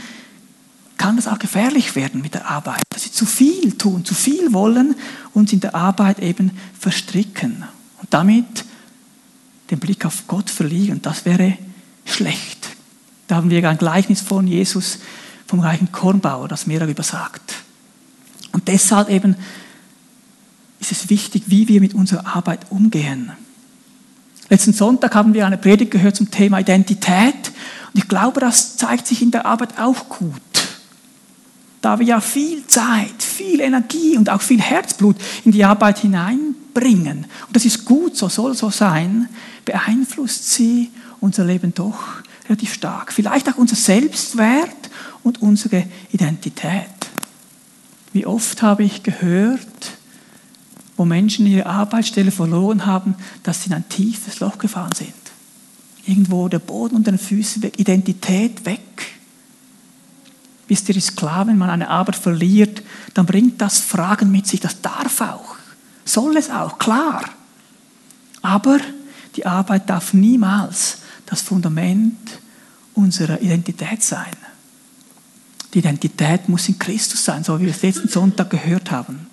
kann 1.02 1.18
es 1.18 1.26
auch 1.26 1.40
gefährlich 1.40 1.96
werden 1.96 2.22
mit 2.22 2.34
der 2.34 2.48
Arbeit, 2.48 2.84
dass 2.90 3.02
sie 3.02 3.10
zu 3.10 3.26
viel 3.26 3.72
tun, 3.76 4.04
zu 4.04 4.14
viel 4.14 4.52
wollen 4.52 4.94
und 5.34 5.52
in 5.52 5.58
der 5.58 5.74
Arbeit 5.74 6.20
eben 6.20 6.52
verstricken 6.78 7.64
und 8.00 8.14
damit 8.14 8.64
den 9.72 9.80
Blick 9.80 10.06
auf 10.06 10.28
Gott 10.28 10.48
verlieren. 10.48 11.02
Das 11.02 11.24
wäre 11.24 11.58
schlecht. 12.04 12.68
Da 13.26 13.34
haben 13.34 13.50
wir 13.50 13.68
ein 13.68 13.78
Gleichnis 13.78 14.20
von 14.20 14.46
Jesus 14.46 15.00
vom 15.48 15.58
reichen 15.58 15.90
Kornbauer, 15.90 16.46
das 16.46 16.68
mehr 16.68 16.78
darüber 16.78 17.02
sagt. 17.02 17.52
Und 18.52 18.68
deshalb 18.68 19.10
eben 19.10 19.34
ist 20.78 20.92
es 20.92 21.10
wichtig, 21.10 21.42
wie 21.48 21.66
wir 21.66 21.80
mit 21.80 21.94
unserer 21.94 22.36
Arbeit 22.36 22.70
umgehen. 22.70 23.32
Letzten 24.50 24.72
Sonntag 24.72 25.16
haben 25.16 25.34
wir 25.34 25.46
eine 25.46 25.58
Predigt 25.58 25.90
gehört 25.90 26.14
zum 26.14 26.30
Thema 26.30 26.60
Identität 26.60 27.50
und 27.92 27.98
ich 27.98 28.06
glaube, 28.06 28.38
das 28.38 28.76
zeigt 28.76 29.08
sich 29.08 29.20
in 29.20 29.32
der 29.32 29.46
Arbeit 29.46 29.80
auch 29.80 30.08
gut 30.08 30.51
da 31.82 31.98
wir 31.98 32.06
ja 32.06 32.20
viel 32.20 32.66
Zeit, 32.66 33.22
viel 33.22 33.60
Energie 33.60 34.16
und 34.16 34.30
auch 34.30 34.40
viel 34.40 34.60
Herzblut 34.60 35.16
in 35.44 35.52
die 35.52 35.64
Arbeit 35.64 35.98
hineinbringen, 35.98 37.26
und 37.46 37.56
das 37.56 37.66
ist 37.66 37.84
gut, 37.84 38.16
so 38.16 38.28
soll 38.28 38.54
so 38.54 38.70
sein, 38.70 39.28
beeinflusst 39.64 40.52
sie 40.52 40.90
unser 41.20 41.44
Leben 41.44 41.74
doch 41.74 42.22
relativ 42.48 42.72
stark. 42.74 43.12
Vielleicht 43.12 43.48
auch 43.48 43.56
unser 43.56 43.76
Selbstwert 43.76 44.90
und 45.22 45.42
unsere 45.42 45.84
Identität. 46.12 46.88
Wie 48.12 48.26
oft 48.26 48.62
habe 48.62 48.84
ich 48.84 49.02
gehört, 49.02 49.98
wo 50.96 51.04
Menschen 51.04 51.46
ihre 51.46 51.66
Arbeitsstelle 51.66 52.30
verloren 52.30 52.86
haben, 52.86 53.14
dass 53.42 53.62
sie 53.62 53.70
in 53.70 53.74
ein 53.74 53.88
tiefes 53.88 54.40
Loch 54.40 54.58
gefahren 54.58 54.92
sind. 54.94 55.14
Irgendwo 56.06 56.48
der 56.48 56.58
Boden 56.58 56.96
unter 56.96 57.12
den 57.12 57.18
Füßen 57.18 57.62
weg, 57.62 57.78
Identität 57.78 58.66
weg. 58.66 58.80
Wisst 60.72 60.88
ihr, 60.88 60.96
ist 60.96 61.18
klar, 61.18 61.46
wenn 61.46 61.58
man 61.58 61.68
eine 61.68 61.90
Arbeit 61.90 62.16
verliert, 62.16 62.82
dann 63.12 63.26
bringt 63.26 63.60
das 63.60 63.78
Fragen 63.78 64.32
mit 64.32 64.46
sich. 64.46 64.58
Das 64.58 64.80
darf 64.80 65.20
auch. 65.20 65.56
Soll 66.06 66.34
es 66.38 66.48
auch, 66.48 66.78
klar. 66.78 67.28
Aber 68.40 68.78
die 69.36 69.44
Arbeit 69.44 69.90
darf 69.90 70.14
niemals 70.14 71.00
das 71.26 71.42
Fundament 71.42 72.16
unserer 72.94 73.42
Identität 73.42 74.02
sein. 74.02 74.32
Die 75.74 75.80
Identität 75.80 76.48
muss 76.48 76.66
in 76.70 76.78
Christus 76.78 77.22
sein, 77.22 77.44
so 77.44 77.60
wie 77.60 77.66
wir 77.66 77.72
es 77.72 77.82
letzten 77.82 78.08
Sonntag 78.08 78.48
gehört 78.48 78.90
haben. 78.90 79.26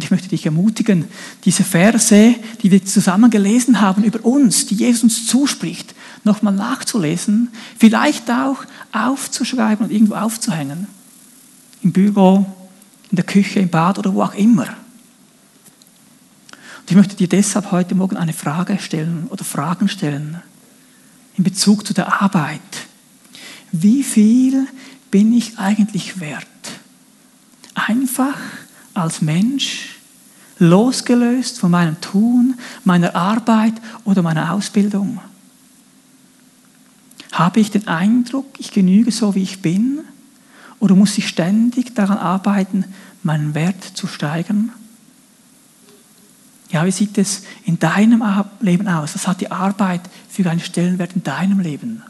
Und 0.00 0.04
ich 0.04 0.10
möchte 0.10 0.28
dich 0.30 0.46
ermutigen, 0.46 1.04
diese 1.44 1.62
Verse, 1.62 2.34
die 2.62 2.70
wir 2.70 2.82
zusammen 2.86 3.30
gelesen 3.30 3.82
haben 3.82 4.02
über 4.02 4.24
uns, 4.24 4.64
die 4.64 4.74
Jesus 4.74 5.02
uns 5.02 5.26
zuspricht, 5.26 5.94
nochmal 6.24 6.54
nachzulesen, 6.54 7.50
vielleicht 7.78 8.30
auch 8.30 8.64
aufzuschreiben 8.92 9.84
und 9.84 9.92
irgendwo 9.92 10.14
aufzuhängen. 10.14 10.86
Im 11.82 11.92
Büro, 11.92 12.46
in 13.10 13.16
der 13.16 13.26
Küche, 13.26 13.60
im 13.60 13.68
Bad 13.68 13.98
oder 13.98 14.14
wo 14.14 14.22
auch 14.22 14.32
immer. 14.32 14.68
Und 16.78 16.88
ich 16.88 16.96
möchte 16.96 17.14
dir 17.14 17.28
deshalb 17.28 17.70
heute 17.70 17.94
Morgen 17.94 18.16
eine 18.16 18.32
Frage 18.32 18.78
stellen 18.78 19.26
oder 19.28 19.44
Fragen 19.44 19.86
stellen 19.86 20.40
in 21.36 21.44
Bezug 21.44 21.86
zu 21.86 21.92
der 21.92 22.22
Arbeit. 22.22 22.62
Wie 23.70 24.02
viel 24.02 24.66
bin 25.10 25.34
ich 25.34 25.58
eigentlich 25.58 26.20
wert? 26.20 26.46
Einfach 27.74 28.38
als 28.94 29.22
Mensch, 29.22 29.89
losgelöst 30.60 31.58
von 31.58 31.72
meinem 31.72 32.00
Tun, 32.00 32.54
meiner 32.84 33.16
Arbeit 33.16 33.74
oder 34.04 34.22
meiner 34.22 34.52
Ausbildung? 34.52 35.20
Habe 37.32 37.60
ich 37.60 37.70
den 37.70 37.88
Eindruck, 37.88 38.46
ich 38.58 38.70
genüge 38.70 39.10
so, 39.10 39.34
wie 39.34 39.42
ich 39.42 39.62
bin? 39.62 40.00
Oder 40.78 40.94
muss 40.94 41.18
ich 41.18 41.28
ständig 41.28 41.94
daran 41.94 42.18
arbeiten, 42.18 42.84
meinen 43.22 43.54
Wert 43.54 43.82
zu 43.82 44.06
steigern? 44.06 44.70
Ja, 46.70 46.84
wie 46.84 46.90
sieht 46.90 47.18
es 47.18 47.42
in 47.64 47.78
deinem 47.78 48.22
Leben 48.60 48.86
aus? 48.86 49.14
Was 49.14 49.26
hat 49.26 49.40
die 49.40 49.50
Arbeit 49.50 50.02
für 50.28 50.48
einen 50.48 50.60
Stellenwert 50.60 51.14
in 51.14 51.22
deinem 51.22 51.60
Leben? 51.60 52.02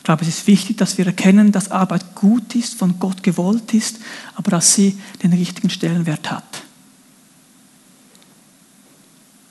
Ich 0.00 0.04
glaube, 0.04 0.22
es 0.22 0.28
ist 0.28 0.46
wichtig, 0.46 0.78
dass 0.78 0.96
wir 0.96 1.06
erkennen, 1.06 1.52
dass 1.52 1.70
Arbeit 1.70 2.14
gut 2.14 2.54
ist, 2.54 2.74
von 2.74 2.98
Gott 2.98 3.22
gewollt 3.22 3.74
ist, 3.74 3.98
aber 4.34 4.50
dass 4.50 4.74
sie 4.74 4.98
den 5.22 5.30
richtigen 5.34 5.68
Stellenwert 5.68 6.30
hat. 6.30 6.62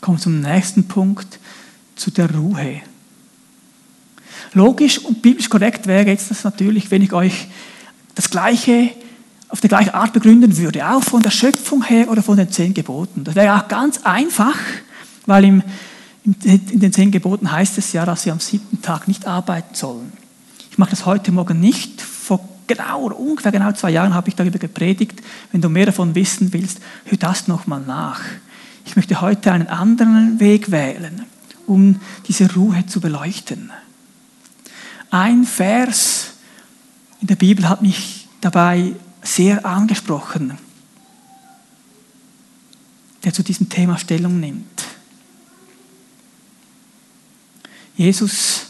Kommen 0.01 0.17
wir 0.17 0.23
zum 0.23 0.41
nächsten 0.41 0.87
Punkt, 0.87 1.37
zu 1.95 2.09
der 2.09 2.33
Ruhe. 2.33 2.81
Logisch 4.53 4.97
und 4.97 5.21
biblisch 5.21 5.49
korrekt 5.49 5.85
wäre 5.85 6.07
jetzt 6.07 6.31
das 6.31 6.43
natürlich, 6.43 6.89
wenn 6.89 7.03
ich 7.03 7.13
euch 7.13 7.47
das 8.15 8.31
Gleiche 8.31 8.89
auf 9.49 9.61
die 9.61 9.67
gleiche 9.67 9.93
Art 9.93 10.13
begründen 10.13 10.57
würde, 10.57 10.89
auch 10.89 11.03
von 11.03 11.21
der 11.21 11.29
Schöpfung 11.29 11.83
her 11.83 12.09
oder 12.09 12.23
von 12.23 12.37
den 12.37 12.51
zehn 12.51 12.73
Geboten. 12.73 13.23
Das 13.23 13.35
wäre 13.35 13.55
auch 13.55 13.67
ganz 13.67 13.99
einfach, 14.03 14.57
weil 15.27 15.45
im, 15.45 15.63
in 16.23 16.79
den 16.79 16.91
zehn 16.91 17.11
Geboten 17.11 17.51
heißt 17.51 17.77
es 17.77 17.93
ja, 17.93 18.03
dass 18.03 18.23
sie 18.23 18.31
am 18.31 18.39
siebten 18.39 18.81
Tag 18.81 19.07
nicht 19.07 19.27
arbeiten 19.27 19.75
sollen. 19.75 20.18
Ich 20.71 20.77
mache 20.77 20.91
das 20.91 21.05
heute 21.05 21.31
Morgen 21.31 21.59
nicht. 21.59 22.01
Vor 22.01 22.47
genau 22.67 23.07
ungefähr 23.07 23.51
genau 23.51 23.71
zwei 23.73 23.91
Jahren 23.91 24.13
habe 24.13 24.29
ich 24.29 24.35
darüber 24.35 24.59
gepredigt. 24.59 25.21
Wenn 25.51 25.61
du 25.61 25.69
mehr 25.69 25.87
davon 25.87 26.15
wissen 26.15 26.53
willst, 26.53 26.79
hör 27.05 27.17
das 27.17 27.47
nochmal 27.47 27.81
nach. 27.81 28.21
Ich 28.85 28.95
möchte 28.95 29.21
heute 29.21 29.51
einen 29.51 29.67
anderen 29.67 30.39
Weg 30.39 30.71
wählen, 30.71 31.25
um 31.67 31.99
diese 32.27 32.53
Ruhe 32.53 32.85
zu 32.85 33.01
beleuchten. 33.01 33.71
Ein 35.11 35.43
Vers 35.43 36.33
in 37.21 37.27
der 37.27 37.35
Bibel 37.35 37.67
hat 37.67 37.81
mich 37.81 38.27
dabei 38.41 38.93
sehr 39.21 39.65
angesprochen, 39.65 40.57
der 43.23 43.33
zu 43.33 43.43
diesem 43.43 43.69
Thema 43.69 43.97
Stellung 43.97 44.39
nimmt. 44.39 44.85
Jesus 47.95 48.68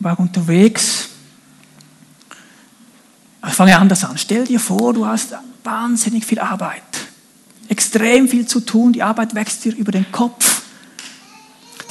war 0.00 0.18
unterwegs. 0.18 1.08
Ich 3.46 3.54
fange 3.54 3.78
anders 3.78 4.04
an. 4.04 4.18
Stell 4.18 4.44
dir 4.44 4.60
vor, 4.60 4.92
du 4.92 5.06
hast 5.06 5.34
wahnsinnig 5.64 6.24
viel 6.24 6.38
Arbeit, 6.38 6.82
extrem 7.68 8.28
viel 8.28 8.46
zu 8.46 8.60
tun, 8.60 8.92
die 8.92 9.02
Arbeit 9.02 9.34
wächst 9.34 9.64
dir 9.64 9.74
über 9.74 9.92
den 9.92 10.10
Kopf. 10.10 10.62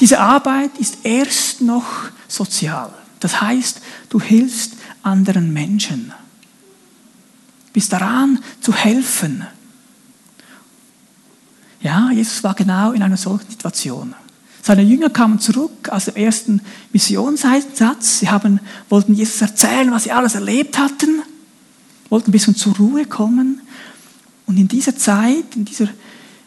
Diese 0.00 0.20
Arbeit 0.20 0.76
ist 0.78 0.98
erst 1.04 1.60
noch 1.60 1.86
sozial. 2.28 2.92
Das 3.20 3.40
heißt, 3.40 3.80
du 4.10 4.20
hilfst 4.20 4.74
anderen 5.02 5.52
Menschen. 5.52 6.12
Bist 7.72 7.92
daran 7.92 8.42
zu 8.60 8.72
helfen. 8.72 9.46
Ja, 11.80 12.10
Jesus 12.10 12.42
war 12.44 12.54
genau 12.54 12.92
in 12.92 13.02
einer 13.02 13.16
solchen 13.16 13.50
Situation. 13.50 14.14
Seine 14.68 14.82
Jünger 14.82 15.08
kamen 15.08 15.40
zurück 15.40 15.88
aus 15.88 16.04
dem 16.04 16.16
ersten 16.16 16.60
Missionseinsatz. 16.92 18.18
Sie 18.18 18.28
haben, 18.28 18.60
wollten 18.90 19.14
Jesus 19.14 19.40
erzählen, 19.40 19.90
was 19.92 20.04
sie 20.04 20.12
alles 20.12 20.34
erlebt 20.34 20.78
hatten, 20.78 21.22
wollten 22.10 22.28
ein 22.28 22.32
bisschen 22.32 22.54
zur 22.54 22.76
Ruhe 22.76 23.06
kommen. 23.06 23.62
Und 24.44 24.58
in 24.58 24.68
dieser 24.68 24.94
Zeit, 24.94 25.56
in 25.56 25.64
dieser, 25.64 25.88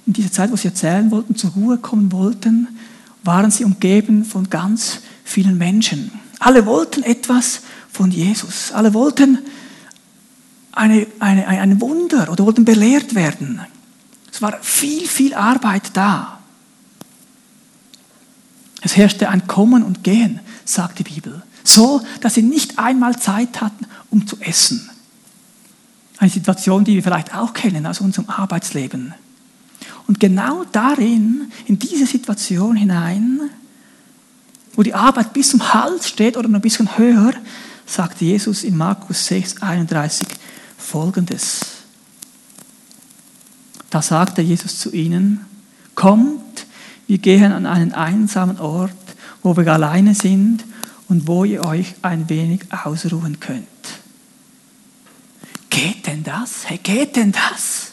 in 0.06 0.14
dieser 0.14 0.32
Zeit, 0.32 0.52
wo 0.52 0.56
sie 0.56 0.68
erzählen 0.68 1.10
wollten, 1.10 1.36
zur 1.36 1.50
Ruhe 1.54 1.80
kommen 1.80 2.12
wollten, 2.12 2.68
waren 3.24 3.50
sie 3.50 3.64
umgeben 3.64 4.24
von 4.24 4.52
ganz 4.52 5.00
vielen 5.24 5.58
Menschen. 5.58 6.12
Alle 6.38 6.68
wollten 6.68 7.02
etwas 7.02 7.62
von 7.92 8.12
Jesus. 8.12 8.72
Alle 8.72 8.94
wollten 8.94 9.40
eine, 10.74 11.08
eine, 11.18 11.48
ein 11.48 11.82
Wunder 11.82 12.32
oder 12.32 12.46
wollten 12.46 12.66
belehrt 12.66 13.16
werden. 13.16 13.62
Es 14.32 14.44
war 14.44 14.60
viel, 14.62 15.08
viel 15.08 15.34
Arbeit 15.34 15.98
da. 15.98 16.38
Es 18.82 18.98
herrschte 18.98 19.30
ein 19.30 19.48
Kommen 19.48 19.84
und 19.84 20.04
Gehen, 20.04 20.40
sagt 20.66 21.00
die 21.00 21.04
Bibel. 21.04 21.44
So, 21.64 22.02
dass 22.22 22.34
sie 22.34 22.42
nicht 22.42 22.80
einmal 22.80 23.20
Zeit 23.20 23.62
hatten, 23.62 23.86
um 24.10 24.26
zu 24.26 24.38
essen. 24.40 24.90
Eine 26.18 26.32
Situation, 26.32 26.84
die 26.84 26.96
wir 26.96 27.04
vielleicht 27.04 27.36
auch 27.36 27.54
kennen 27.54 27.86
aus 27.86 28.02
unserem 28.02 28.30
Arbeitsleben. 28.30 29.14
Und 30.08 30.20
genau 30.20 30.66
darin, 30.72 31.52
in 31.66 31.80
diese 31.80 32.06
Situation 32.06 32.76
hinein, 32.76 33.42
wo 34.74 34.84
die 34.84 34.94
Arbeit 34.94 35.34
bis 35.34 35.50
zum 35.50 35.74
Hals 35.74 36.08
steht 36.08 36.38
oder 36.38 36.48
noch 36.48 36.60
ein 36.60 36.62
bisschen 36.62 36.98
höher, 36.98 37.34
sagt 37.86 38.22
Jesus 38.22 38.64
in 38.64 38.78
Markus 38.78 39.26
6, 39.28 39.62
31 39.62 40.28
folgendes. 40.78 41.62
Da 43.90 44.02
sagte 44.02 44.42
Jesus 44.42 44.80
zu 44.80 44.92
ihnen, 44.92 45.46
kommt, 45.96 46.66
wir 47.12 47.18
gehen 47.18 47.52
an 47.52 47.66
einen 47.66 47.92
einsamen 47.92 48.58
Ort, 48.62 48.96
wo 49.44 49.58
wir 49.58 49.68
alleine 49.68 50.16
sind 50.16 50.64
und 51.10 51.28
wo 51.28 51.44
ihr 51.44 51.66
euch 51.66 51.94
ein 52.02 52.30
wenig 52.30 52.62
ausruhen 52.72 53.38
könnt. 53.38 53.68
Geht 55.70 56.08
denn 56.08 56.24
das? 56.24 56.70
Hey, 56.70 56.78
geht 56.82 57.18
denn 57.18 57.34
das? 57.34 57.92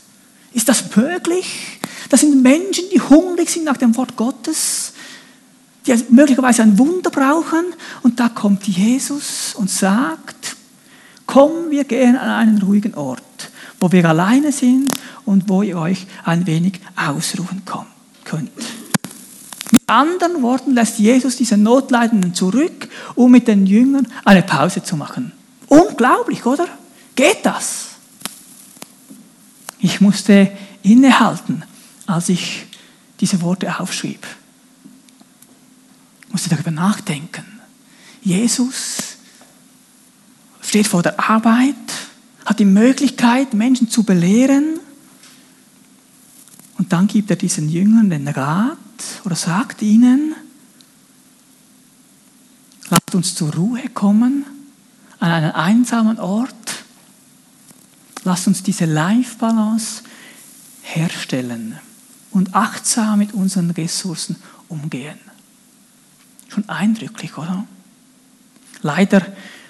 Ist 0.55 0.69
das 0.69 0.95
möglich? 0.95 1.81
Das 2.11 2.21
sind 2.21 2.45
Menschen, 2.45 2.85
die 2.95 3.01
hungrig 3.01 3.51
sind 3.51 3.65
nach 3.65 3.77
dem 3.77 3.97
Wort 3.97 4.15
Gottes, 4.15 4.93
die 5.85 5.97
möglicherweise 6.11 6.63
ein 6.63 6.79
Wunder 6.79 7.11
brauchen. 7.11 7.65
Und 8.05 8.21
da 8.21 8.29
kommt 8.29 8.69
Jesus 8.69 9.53
und 9.57 9.69
sagt, 9.69 10.55
komm, 11.27 11.71
wir 11.71 11.83
gehen 11.83 12.15
an 12.15 12.31
einen 12.31 12.63
ruhigen 12.63 12.95
Ort, 12.95 13.51
wo 13.81 13.91
wir 13.91 14.09
alleine 14.09 14.53
sind 14.53 14.93
und 15.25 15.49
wo 15.49 15.63
ihr 15.63 15.77
euch 15.77 16.07
ein 16.25 16.47
wenig 16.47 16.81
ausruhen 16.95 17.63
könnt. 18.25 18.78
Mit 19.71 19.83
anderen 19.87 20.43
Worten 20.43 20.75
lässt 20.75 20.99
Jesus 20.99 21.37
diese 21.37 21.57
Notleidenden 21.57 22.35
zurück, 22.35 22.89
um 23.15 23.31
mit 23.31 23.49
den 23.49 23.67
Jüngern 23.67 24.07
eine 24.25 24.43
Pause 24.43 24.83
zu 24.83 24.97
machen. 24.97 25.33
Unglaublich, 25.67 26.45
oder? 26.47 26.67
Geht 27.15 27.45
das? 27.45 27.89
Ich 29.79 30.01
musste 30.01 30.51
innehalten, 30.83 31.63
als 32.07 32.29
ich 32.29 32.67
diese 33.21 33.43
Worte 33.43 33.79
aufschrieb 33.79 34.27
musst 36.31 36.47
du 36.47 36.51
darüber 36.51 36.71
nachdenken. 36.71 37.45
Jesus 38.23 39.17
steht 40.61 40.87
vor 40.87 41.03
der 41.03 41.19
Arbeit, 41.29 41.75
hat 42.45 42.59
die 42.59 42.65
Möglichkeit, 42.65 43.55
Menschen 43.55 43.89
zu 43.89 44.03
belehren. 44.03 44.79
Und 46.79 46.93
dann 46.93 47.07
gibt 47.07 47.31
er 47.31 47.37
diesen 47.37 47.69
Jüngern 47.69 48.11
den 48.11 48.29
Rat 48.29 48.79
oder 49.25 49.37
sagt 49.37 49.83
ihnen, 49.83 50.35
lasst 52.91 53.15
uns 53.15 53.35
zur 53.35 53.55
Ruhe 53.55 53.89
kommen 53.95 54.45
an 55.21 55.31
einen 55.31 55.53
einsamen 55.53 56.19
Ort. 56.19 56.55
Lasst 58.25 58.47
uns 58.47 58.63
diese 58.63 58.85
Life-Balance 58.85 60.03
herstellen 60.83 61.79
und 62.31 62.55
achtsam 62.55 63.19
mit 63.19 63.35
unseren 63.35 63.71
Ressourcen 63.71 64.37
umgehen. 64.69 65.19
Schon 66.49 66.69
eindrücklich, 66.69 67.37
oder? 67.37 67.65
Leider, 68.83 69.23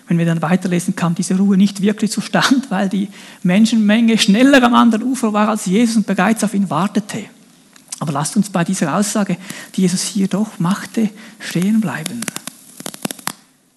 wenn 0.07 0.19
wir 0.19 0.27
dann 0.27 0.43
weiterlesen, 0.43 0.97
kam 0.97 1.14
diese 1.14 1.37
Ruhe 1.37 1.57
nicht 1.57 1.81
wirklich 1.81 2.11
zustande, 2.11 2.62
weil 2.71 2.88
die 2.88 3.09
Menschenmenge 3.43 4.19
schneller 4.19 4.62
am 4.62 4.75
anderen 4.75 5.05
Ufer 5.05 5.33
war 5.33 5.49
als 5.49 5.67
Jesus 5.67 5.97
und 5.97 6.07
bereits 6.07 6.45
auf 6.45 6.55
ihn 6.55 6.71
wartete. 6.71 7.25
Aber 8.01 8.13
lasst 8.13 8.37
uns 8.37 8.51
bei 8.51 8.65
dieser 8.65 8.97
Aussage, 8.97 9.37
die 9.75 9.83
Jesus 9.83 10.03
hier 10.03 10.29
doch 10.29 10.59
machte, 10.59 11.11
stehen 11.41 11.81
bleiben. 11.81 12.21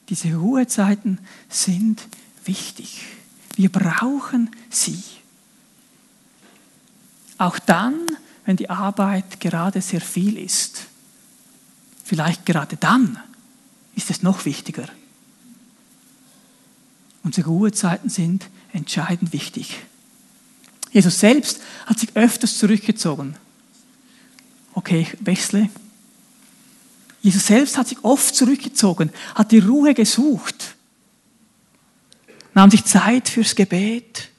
Diese 0.09 0.35
Ruhezeiten 0.35 1.19
sind 1.49 2.01
wichtig. 2.45 3.05
Wir 3.55 3.71
brauchen 3.71 4.49
sie. 4.69 5.01
Auch 7.37 7.57
dann, 7.59 7.95
wenn 8.45 8.57
die 8.57 8.69
Arbeit 8.69 9.39
gerade 9.39 9.81
sehr 9.81 10.01
viel 10.01 10.37
ist. 10.37 10.85
Vielleicht 12.03 12.45
gerade 12.45 12.75
dann 12.77 13.17
ist 13.95 14.09
es 14.09 14.21
noch 14.21 14.45
wichtiger. 14.45 14.87
Unsere 17.23 17.47
Ruhezeiten 17.47 18.09
sind 18.09 18.47
entscheidend 18.73 19.33
wichtig. 19.33 19.79
Jesus 20.91 21.19
selbst 21.19 21.61
hat 21.85 21.99
sich 21.99 22.15
öfters 22.15 22.57
zurückgezogen. 22.57 23.35
Okay, 24.73 25.01
ich 25.01 25.25
wechsle. 25.25 25.69
Jesus 27.21 27.47
selbst 27.47 27.77
hat 27.77 27.87
sich 27.87 28.03
oft 28.03 28.35
zurückgezogen, 28.35 29.11
hat 29.35 29.51
die 29.51 29.59
Ruhe 29.59 29.93
gesucht, 29.93 30.75
nahm 32.53 32.71
sich 32.71 32.83
Zeit 32.85 33.29
fürs 33.29 33.55
Gebet, 33.55 34.29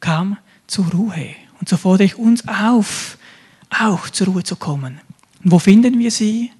kam 0.00 0.38
zur 0.66 0.86
Ruhe. 0.90 1.34
Und 1.60 1.68
so 1.68 1.76
fordere 1.76 2.06
ich 2.06 2.16
uns 2.16 2.48
auf, 2.48 3.18
auch 3.68 4.08
zur 4.08 4.28
Ruhe 4.28 4.42
zu 4.42 4.56
kommen. 4.56 5.00
Und 5.44 5.50
wo 5.50 5.58
finden 5.58 5.98
wir 5.98 6.10
sie? 6.10 6.50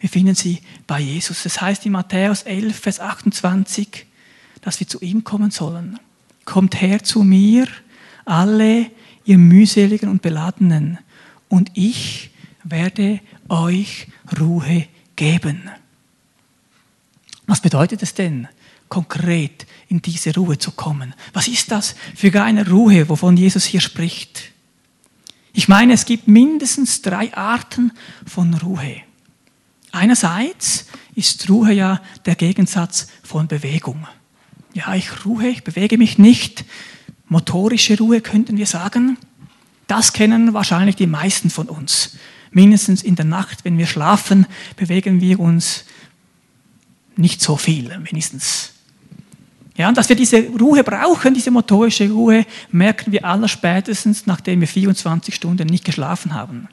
Wir 0.00 0.08
finden 0.08 0.34
sie 0.34 0.60
bei 0.86 1.00
Jesus. 1.00 1.42
Das 1.42 1.60
heißt 1.60 1.84
in 1.86 1.92
Matthäus 1.92 2.42
11, 2.42 2.78
Vers 2.78 3.00
28, 3.00 4.06
dass 4.62 4.80
wir 4.80 4.88
zu 4.88 5.00
ihm 5.00 5.24
kommen 5.24 5.50
sollen. 5.50 5.98
Kommt 6.44 6.80
her 6.80 7.02
zu 7.02 7.22
mir, 7.22 7.66
alle 8.24 8.90
ihr 9.26 9.38
mühseligen 9.38 10.08
und 10.08 10.22
beladenen, 10.22 10.98
und 11.48 11.70
ich 11.74 12.30
werde 12.64 13.20
euch 13.48 14.08
Ruhe 14.38 14.86
geben. 15.14 15.70
Was 17.46 17.60
bedeutet 17.60 18.02
es 18.02 18.14
denn, 18.14 18.48
konkret 18.88 19.66
in 19.88 20.02
diese 20.02 20.34
Ruhe 20.34 20.58
zu 20.58 20.72
kommen? 20.72 21.14
Was 21.32 21.48
ist 21.48 21.70
das 21.70 21.94
für 22.14 22.42
eine 22.42 22.68
Ruhe, 22.68 23.08
wovon 23.08 23.36
Jesus 23.36 23.64
hier 23.64 23.80
spricht? 23.80 24.50
Ich 25.52 25.68
meine, 25.68 25.92
es 25.92 26.04
gibt 26.04 26.28
mindestens 26.28 27.02
drei 27.02 27.32
Arten 27.34 27.92
von 28.26 28.54
Ruhe. 28.54 28.96
Einerseits 29.92 30.86
ist 31.14 31.48
Ruhe 31.48 31.72
ja 31.72 32.02
der 32.26 32.34
Gegensatz 32.34 33.06
von 33.22 33.48
Bewegung. 33.48 34.06
Ja, 34.74 34.94
ich 34.94 35.24
ruhe, 35.24 35.48
ich 35.48 35.64
bewege 35.64 35.96
mich 35.96 36.18
nicht. 36.18 36.64
Motorische 37.28 37.98
Ruhe 37.98 38.20
könnten 38.20 38.56
wir 38.56 38.66
sagen. 38.66 39.18
Das 39.86 40.12
kennen 40.12 40.54
wahrscheinlich 40.54 40.96
die 40.96 41.06
meisten 41.06 41.50
von 41.50 41.68
uns. 41.68 42.16
Mindestens 42.50 43.02
in 43.02 43.16
der 43.16 43.24
Nacht, 43.24 43.64
wenn 43.64 43.78
wir 43.78 43.86
schlafen, 43.86 44.46
bewegen 44.76 45.20
wir 45.20 45.40
uns 45.40 45.84
nicht 47.16 47.40
so 47.40 47.56
viel, 47.56 47.90
wenigstens. 48.04 48.72
Ja, 49.76 49.88
und 49.88 49.96
dass 49.96 50.08
wir 50.08 50.16
diese 50.16 50.42
Ruhe 50.58 50.82
brauchen, 50.82 51.34
diese 51.34 51.50
motorische 51.50 52.10
Ruhe, 52.10 52.46
merken 52.70 53.12
wir 53.12 53.24
allerspätestens, 53.24 54.26
nachdem 54.26 54.60
wir 54.60 54.68
24 54.68 55.34
Stunden 55.34 55.68
nicht 55.68 55.84
geschlafen 55.84 56.34
haben. 56.34 56.68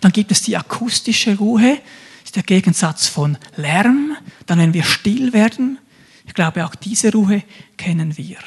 Dann 0.00 0.12
gibt 0.12 0.30
es 0.30 0.42
die 0.42 0.56
akustische 0.56 1.36
Ruhe, 1.36 1.78
ist 2.24 2.36
der 2.36 2.42
Gegensatz 2.42 3.08
von 3.08 3.36
Lärm. 3.56 4.16
Dann, 4.46 4.58
wenn 4.58 4.74
wir 4.74 4.84
still 4.84 5.32
werden, 5.32 5.78
ich 6.26 6.34
glaube, 6.34 6.64
auch 6.66 6.74
diese 6.74 7.12
Ruhe 7.12 7.42
kennen 7.76 8.16
wir. 8.16 8.38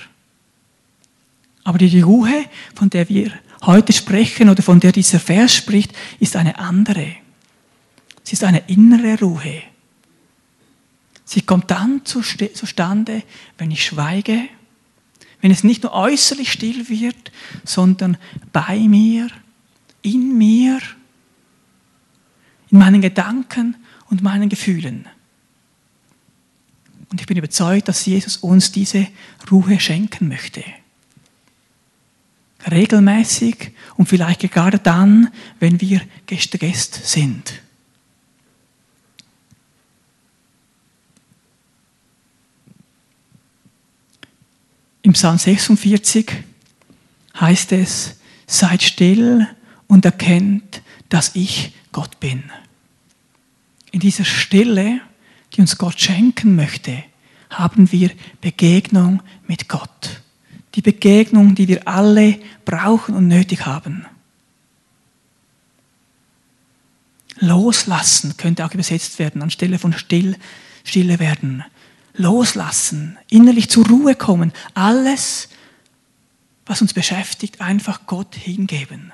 Aber 1.67 1.79
die 1.79 1.99
Ruhe, 1.99 2.45
von 2.75 2.89
der 2.89 3.09
wir 3.09 3.29
heute 3.63 3.91
sprechen 3.91 4.47
oder 4.47 4.63
von 4.63 4.79
der 4.79 4.93
dieser 4.93 5.19
Vers 5.19 5.53
spricht, 5.53 5.91
ist 6.17 6.37
eine 6.37 6.59
andere. 6.59 7.17
Sie 8.23 8.33
ist 8.33 8.45
eine 8.45 8.69
innere 8.69 9.19
Ruhe. 9.19 9.63
Sie 11.25 11.41
kommt 11.41 11.69
dann 11.69 12.03
zustande, 12.05 13.21
wenn 13.57 13.69
ich 13.69 13.83
schweige, 13.83 14.43
wenn 15.41 15.51
es 15.51 15.65
nicht 15.65 15.83
nur 15.83 15.91
äußerlich 15.91 16.53
still 16.53 16.87
wird, 16.87 17.33
sondern 17.65 18.15
bei 18.53 18.79
mir, 18.79 19.27
in 20.03 20.37
mir, 20.37 20.79
in 22.69 22.77
meinen 22.77 23.01
Gedanken 23.01 23.75
und 24.09 24.23
meinen 24.23 24.47
Gefühlen. 24.47 25.05
Und 27.11 27.19
ich 27.19 27.27
bin 27.27 27.35
überzeugt, 27.35 27.89
dass 27.89 28.05
Jesus 28.05 28.37
uns 28.37 28.71
diese 28.71 29.05
Ruhe 29.51 29.81
schenken 29.81 30.29
möchte 30.29 30.63
regelmäßig 32.71 33.71
und 33.95 34.07
vielleicht 34.07 34.41
gerade 34.51 34.79
dann, 34.79 35.31
wenn 35.59 35.81
wir 35.81 36.01
gestresst 36.25 37.07
sind. 37.07 37.61
Im 45.01 45.13
Psalm 45.13 45.37
46 45.37 46.31
heißt 47.39 47.71
es, 47.71 48.17
seid 48.45 48.83
still 48.83 49.47
und 49.87 50.03
erkennt, 50.05 50.81
dass 51.09 51.35
ich 51.35 51.73
Gott 51.93 52.19
bin. 52.19 52.43
In 53.91 54.01
dieser 54.01 54.25
Stille, 54.25 54.99
die 55.53 55.61
uns 55.61 55.77
Gott 55.77 55.99
schenken 55.99 56.55
möchte, 56.55 57.03
haben 57.49 57.91
wir 57.91 58.11
Begegnung 58.41 59.23
mit 59.47 59.69
Gott 59.69 60.21
die 60.77 60.83
Begegnung, 60.83 61.55
die 61.55 61.67
wir 61.67 61.87
alle 61.87 62.39
brauchen 62.63 63.15
und 63.15 63.27
nötig 63.27 63.65
haben. 63.65 64.05
Loslassen 67.39 68.37
könnte 68.37 68.63
auch 68.63 68.73
übersetzt 68.73 69.17
werden, 69.17 69.41
anstelle 69.41 69.79
von 69.79 69.91
still, 69.93 70.37
stille 70.83 71.19
werden. 71.19 71.63
Loslassen, 72.13 73.17
innerlich 73.27 73.69
zur 73.69 73.87
Ruhe 73.87 74.15
kommen, 74.15 74.53
alles, 74.75 75.49
was 76.67 76.81
uns 76.81 76.93
beschäftigt, 76.93 77.59
einfach 77.59 78.01
Gott 78.05 78.35
hingeben. 78.35 79.11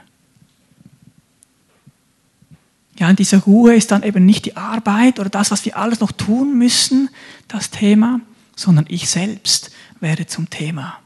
Ja, 2.98 3.10
in 3.10 3.16
dieser 3.16 3.40
Ruhe 3.40 3.76
ist 3.76 3.92
dann 3.92 4.04
eben 4.04 4.26
nicht 4.26 4.46
die 4.46 4.58
Arbeit 4.58 5.20
oder 5.20 5.30
das, 5.30 5.50
was 5.50 5.64
wir 5.66 5.78
alles 5.78 6.02
noch 6.02 6.12
tun 6.12 6.58
müssen, 6.58 7.10
das 7.48 7.70
Thema, 7.70 8.20
sondern 8.56 8.86
ich 8.90 9.10
selbst 9.10 9.72
werde 10.02 10.28
zum 10.28 10.50
Thema. 10.50 11.00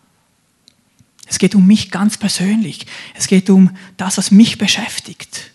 Es 1.27 1.39
geht 1.39 1.55
um 1.55 1.67
mich 1.67 1.91
ganz 1.91 2.17
persönlich. 2.17 2.85
Es 3.13 3.27
geht 3.27 3.49
um 3.49 3.71
das, 3.97 4.17
was 4.17 4.31
mich 4.31 4.57
beschäftigt. 4.57 5.51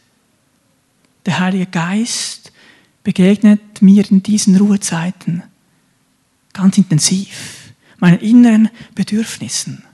Der 1.26 1.38
Heilige 1.38 1.66
Geist 1.66 2.52
begegnet 3.04 3.82
mir 3.82 4.08
in 4.10 4.22
diesen 4.22 4.56
Ruhezeiten 4.56 5.42
ganz 6.52 6.76
intensiv, 6.76 7.72
meinen 7.98 8.18
inneren 8.20 8.68
Bedürfnissen. 8.94 9.84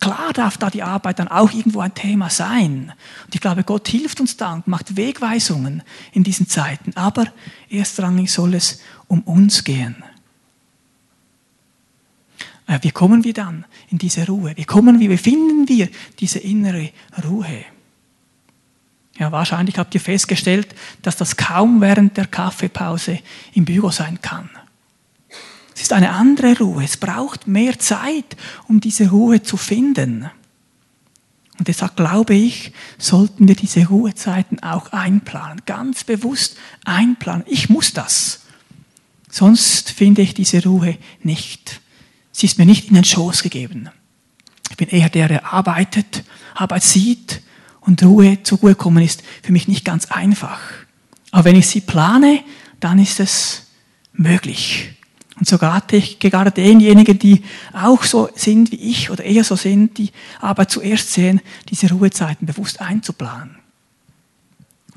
Klar 0.00 0.32
darf 0.32 0.56
da 0.56 0.70
die 0.70 0.82
Arbeit 0.82 1.18
dann 1.18 1.28
auch 1.28 1.52
irgendwo 1.52 1.80
ein 1.80 1.94
Thema 1.94 2.30
sein. 2.30 2.92
Und 3.24 3.34
ich 3.34 3.40
glaube, 3.40 3.64
Gott 3.64 3.88
hilft 3.88 4.20
uns 4.20 4.36
da 4.36 4.54
und 4.54 4.68
macht 4.68 4.96
Wegweisungen 4.96 5.82
in 6.12 6.22
diesen 6.22 6.48
Zeiten. 6.48 6.92
Aber 6.96 7.26
erstrangig 7.68 8.30
soll 8.30 8.54
es 8.54 8.80
um 9.08 9.22
uns 9.22 9.64
gehen. 9.64 9.96
Äh, 12.68 12.78
wie 12.82 12.92
kommen 12.92 13.24
wir 13.24 13.32
dann 13.32 13.64
in 13.90 13.98
diese 13.98 14.26
Ruhe? 14.26 14.52
Wie 14.54 14.64
kommen 14.64 15.00
wir, 15.00 15.10
wie 15.10 15.16
finden 15.16 15.68
wir 15.68 15.88
diese 16.20 16.38
innere 16.38 16.90
Ruhe? 17.24 17.64
Ja, 19.18 19.32
wahrscheinlich 19.32 19.78
habt 19.78 19.94
ihr 19.94 20.00
festgestellt, 20.00 20.72
dass 21.02 21.16
das 21.16 21.36
kaum 21.36 21.80
während 21.80 22.16
der 22.16 22.26
Kaffeepause 22.26 23.18
im 23.54 23.64
Büro 23.64 23.90
sein 23.90 24.20
kann. 24.22 24.48
Es 25.74 25.82
ist 25.82 25.92
eine 25.92 26.10
andere 26.10 26.56
Ruhe. 26.58 26.84
Es 26.84 26.96
braucht 26.96 27.48
mehr 27.48 27.78
Zeit, 27.78 28.36
um 28.68 28.80
diese 28.80 29.10
Ruhe 29.10 29.42
zu 29.42 29.56
finden. 29.56 30.30
Und 31.58 31.66
deshalb 31.66 31.96
glaube 31.96 32.34
ich, 32.34 32.72
sollten 32.98 33.48
wir 33.48 33.56
diese 33.56 33.86
Ruhezeiten 33.86 34.62
auch 34.62 34.92
einplanen, 34.92 35.62
ganz 35.66 36.04
bewusst 36.04 36.56
einplanen. 36.84 37.44
Ich 37.48 37.68
muss 37.68 37.92
das. 37.92 38.42
Sonst 39.28 39.90
finde 39.90 40.22
ich 40.22 40.34
diese 40.34 40.62
Ruhe 40.62 40.96
nicht. 41.22 41.80
Sie 42.38 42.46
ist 42.46 42.56
mir 42.56 42.66
nicht 42.66 42.86
in 42.86 42.94
den 42.94 43.02
Schoß 43.02 43.42
gegeben. 43.42 43.90
Ich 44.70 44.76
bin 44.76 44.88
eher 44.90 45.08
der, 45.08 45.26
der 45.26 45.52
arbeitet, 45.52 46.22
Arbeit 46.54 46.84
sieht 46.84 47.42
und 47.80 48.00
Ruhe 48.04 48.44
zur 48.44 48.58
Ruhe 48.58 48.76
kommen 48.76 49.02
ist 49.02 49.24
für 49.42 49.50
mich 49.50 49.66
nicht 49.66 49.84
ganz 49.84 50.12
einfach. 50.12 50.60
Aber 51.32 51.46
wenn 51.46 51.56
ich 51.56 51.66
sie 51.66 51.80
plane, 51.80 52.44
dann 52.78 53.00
ist 53.00 53.18
es 53.18 53.66
möglich. 54.12 54.90
Und 55.34 55.48
sogar 55.48 55.82
gerade 55.88 56.52
denjenigen, 56.52 57.18
die 57.18 57.42
auch 57.72 58.04
so 58.04 58.28
sind 58.36 58.70
wie 58.70 58.88
ich 58.88 59.10
oder 59.10 59.24
eher 59.24 59.42
so 59.42 59.56
sind, 59.56 59.98
die 59.98 60.12
Arbeit 60.40 60.70
zuerst 60.70 61.12
sehen, 61.12 61.40
diese 61.70 61.90
Ruhezeiten 61.90 62.46
bewusst 62.46 62.80
einzuplanen. 62.80 63.56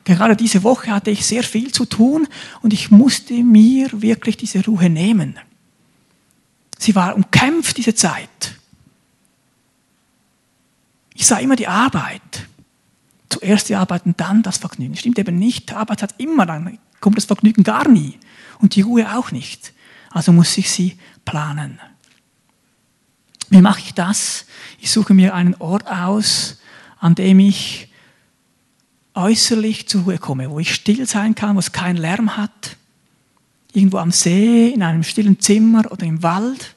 Gerade 0.03 0.35
diese 0.35 0.61
Woche 0.61 0.91
hatte 0.91 1.09
ich 1.09 1.25
sehr 1.25 1.41
viel 1.41 1.71
zu 1.71 1.85
tun 1.85 2.27
und 2.61 2.71
ich 2.71 2.91
musste 2.91 3.33
mir 3.33 3.89
wirklich 3.99 4.37
diese 4.37 4.63
Ruhe 4.63 4.91
nehmen. 4.91 5.39
Sie 6.81 6.95
war 6.95 7.15
umkämpft, 7.15 7.77
diese 7.77 7.93
Zeit. 7.93 8.55
Ich 11.13 11.27
sah 11.27 11.37
immer 11.37 11.55
die 11.55 11.67
Arbeit. 11.67 12.47
Zuerst 13.29 13.69
die 13.69 13.75
Arbeit 13.75 14.07
und 14.07 14.19
dann 14.19 14.41
das 14.41 14.57
Vergnügen. 14.57 14.95
Stimmt 14.95 15.19
eben 15.19 15.37
nicht. 15.37 15.69
Die 15.69 15.73
Arbeit 15.75 16.01
hat 16.01 16.15
immer, 16.17 16.47
dann 16.47 16.79
kommt 16.99 17.17
das 17.17 17.25
Vergnügen 17.25 17.63
gar 17.63 17.87
nie. 17.87 18.17
Und 18.57 18.73
die 18.73 18.81
Ruhe 18.81 19.15
auch 19.15 19.29
nicht. 19.31 19.73
Also 20.09 20.31
muss 20.31 20.57
ich 20.57 20.71
sie 20.71 20.97
planen. 21.23 21.79
Wie 23.51 23.61
mache 23.61 23.81
ich 23.81 23.93
das? 23.93 24.47
Ich 24.79 24.89
suche 24.89 25.13
mir 25.13 25.35
einen 25.35 25.53
Ort 25.59 25.85
aus, 25.85 26.59
an 26.99 27.13
dem 27.13 27.37
ich 27.37 27.89
äußerlich 29.13 29.87
zur 29.87 30.01
Ruhe 30.05 30.17
komme, 30.17 30.49
wo 30.49 30.57
ich 30.57 30.73
still 30.73 31.05
sein 31.05 31.35
kann, 31.35 31.55
wo 31.57 31.59
es 31.59 31.73
keinen 31.73 31.97
Lärm 31.97 32.37
hat. 32.37 32.77
Irgendwo 33.73 33.97
am 33.97 34.11
See, 34.11 34.69
in 34.69 34.83
einem 34.83 35.03
stillen 35.03 35.39
Zimmer 35.39 35.91
oder 35.91 36.05
im 36.05 36.23
Wald. 36.23 36.75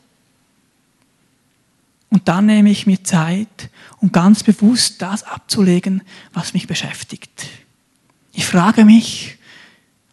Und 2.10 2.28
dann 2.28 2.46
nehme 2.46 2.70
ich 2.70 2.86
mir 2.86 3.02
Zeit, 3.02 3.70
um 3.98 4.12
ganz 4.12 4.44
bewusst 4.44 5.02
das 5.02 5.24
abzulegen, 5.24 6.02
was 6.32 6.54
mich 6.54 6.68
beschäftigt. 6.68 7.48
Ich 8.32 8.46
frage 8.46 8.84
mich, 8.84 9.38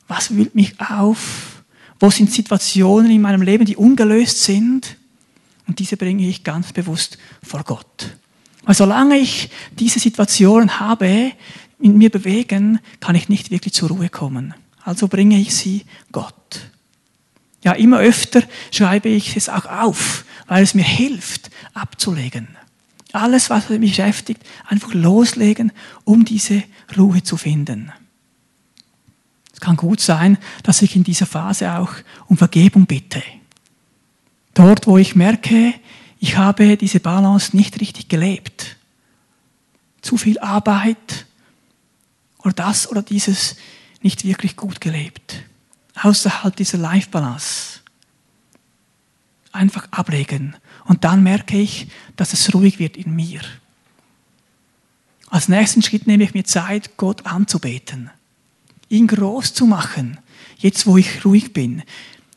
was 0.07 0.35
wühlt 0.35 0.55
mich 0.55 0.79
auf? 0.81 1.63
Wo 1.99 2.09
sind 2.09 2.31
Situationen 2.31 3.11
in 3.11 3.21
meinem 3.21 3.43
Leben, 3.43 3.65
die 3.65 3.75
ungelöst 3.75 4.43
sind? 4.43 4.97
Und 5.67 5.79
diese 5.79 5.97
bringe 5.97 6.27
ich 6.27 6.43
ganz 6.43 6.73
bewusst 6.73 7.17
vor 7.43 7.63
Gott. 7.63 8.17
Weil 8.63 8.75
solange 8.75 9.17
ich 9.17 9.49
diese 9.79 9.99
Situationen 9.99 10.79
habe, 10.79 11.33
in 11.79 11.97
mir 11.97 12.09
bewegen, 12.09 12.79
kann 12.99 13.15
ich 13.15 13.29
nicht 13.29 13.51
wirklich 13.51 13.73
zur 13.73 13.89
Ruhe 13.89 14.09
kommen. 14.09 14.53
Also 14.83 15.07
bringe 15.07 15.39
ich 15.39 15.55
sie 15.55 15.85
Gott. 16.11 16.61
Ja, 17.63 17.73
immer 17.73 17.99
öfter 17.99 18.41
schreibe 18.71 19.09
ich 19.09 19.37
es 19.37 19.49
auch 19.49 19.65
auf, 19.65 20.25
weil 20.47 20.63
es 20.63 20.73
mir 20.73 20.83
hilft, 20.83 21.51
abzulegen. 21.73 22.47
Alles, 23.13 23.49
was 23.49 23.69
mich 23.69 23.91
beschäftigt, 23.91 24.41
einfach 24.67 24.93
loslegen, 24.93 25.71
um 26.05 26.25
diese 26.25 26.63
Ruhe 26.97 27.21
zu 27.23 27.37
finden. 27.37 27.91
Es 29.53 29.59
kann 29.59 29.75
gut 29.75 29.99
sein, 29.99 30.37
dass 30.63 30.81
ich 30.81 30.95
in 30.95 31.03
dieser 31.03 31.25
Phase 31.25 31.73
auch 31.77 31.91
um 32.27 32.37
Vergebung 32.37 32.85
bitte. 32.85 33.21
Dort, 34.53 34.87
wo 34.87 34.97
ich 34.97 35.15
merke, 35.15 35.73
ich 36.19 36.37
habe 36.37 36.77
diese 36.77 36.99
Balance 36.99 37.55
nicht 37.55 37.79
richtig 37.79 38.07
gelebt. 38.07 38.77
Zu 40.01 40.17
viel 40.17 40.39
Arbeit, 40.39 41.25
oder 42.43 42.53
das 42.53 42.89
oder 42.89 43.01
dieses 43.01 43.55
nicht 44.03 44.25
wirklich 44.25 44.55
gut 44.55 44.81
gelebt. 44.81 45.43
Außerhalb 46.01 46.55
dieser 46.55 46.77
Life-Balance. 46.77 47.81
Einfach 49.51 49.87
ablegen. 49.91 50.55
Und 50.85 51.03
dann 51.03 51.23
merke 51.23 51.57
ich, 51.57 51.87
dass 52.15 52.33
es 52.33 52.53
ruhig 52.53 52.79
wird 52.79 52.97
in 52.97 53.15
mir. 53.15 53.41
Als 55.27 55.47
nächsten 55.47 55.81
Schritt 55.81 56.07
nehme 56.07 56.23
ich 56.23 56.33
mir 56.33 56.43
Zeit, 56.43 56.97
Gott 56.97 57.25
anzubeten. 57.25 58.09
Ihn 58.89 59.07
groß 59.07 59.53
zu 59.53 59.65
machen. 59.65 60.17
Jetzt, 60.57 60.85
wo 60.85 60.97
ich 60.97 61.23
ruhig 61.23 61.53
bin. 61.53 61.83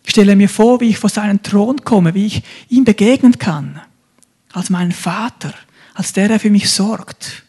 Ich 0.05 0.11
stelle 0.11 0.37
mir 0.37 0.49
vor, 0.49 0.81
wie 0.81 0.91
ich 0.91 0.99
vor 0.99 1.11
seinen 1.11 1.43
Thron 1.43 1.85
komme, 1.85 2.15
wie 2.15 2.27
ich 2.27 2.43
ihm 2.69 2.85
begegnen 2.85 3.39
kann. 3.39 3.81
Als 4.53 4.71
meinen 4.71 4.93
Vater, 4.93 5.55
als 5.95 6.13
der, 6.13 6.29
der 6.29 6.41
für 6.41 6.51
mich 6.51 6.71
sorgt. 6.71 7.45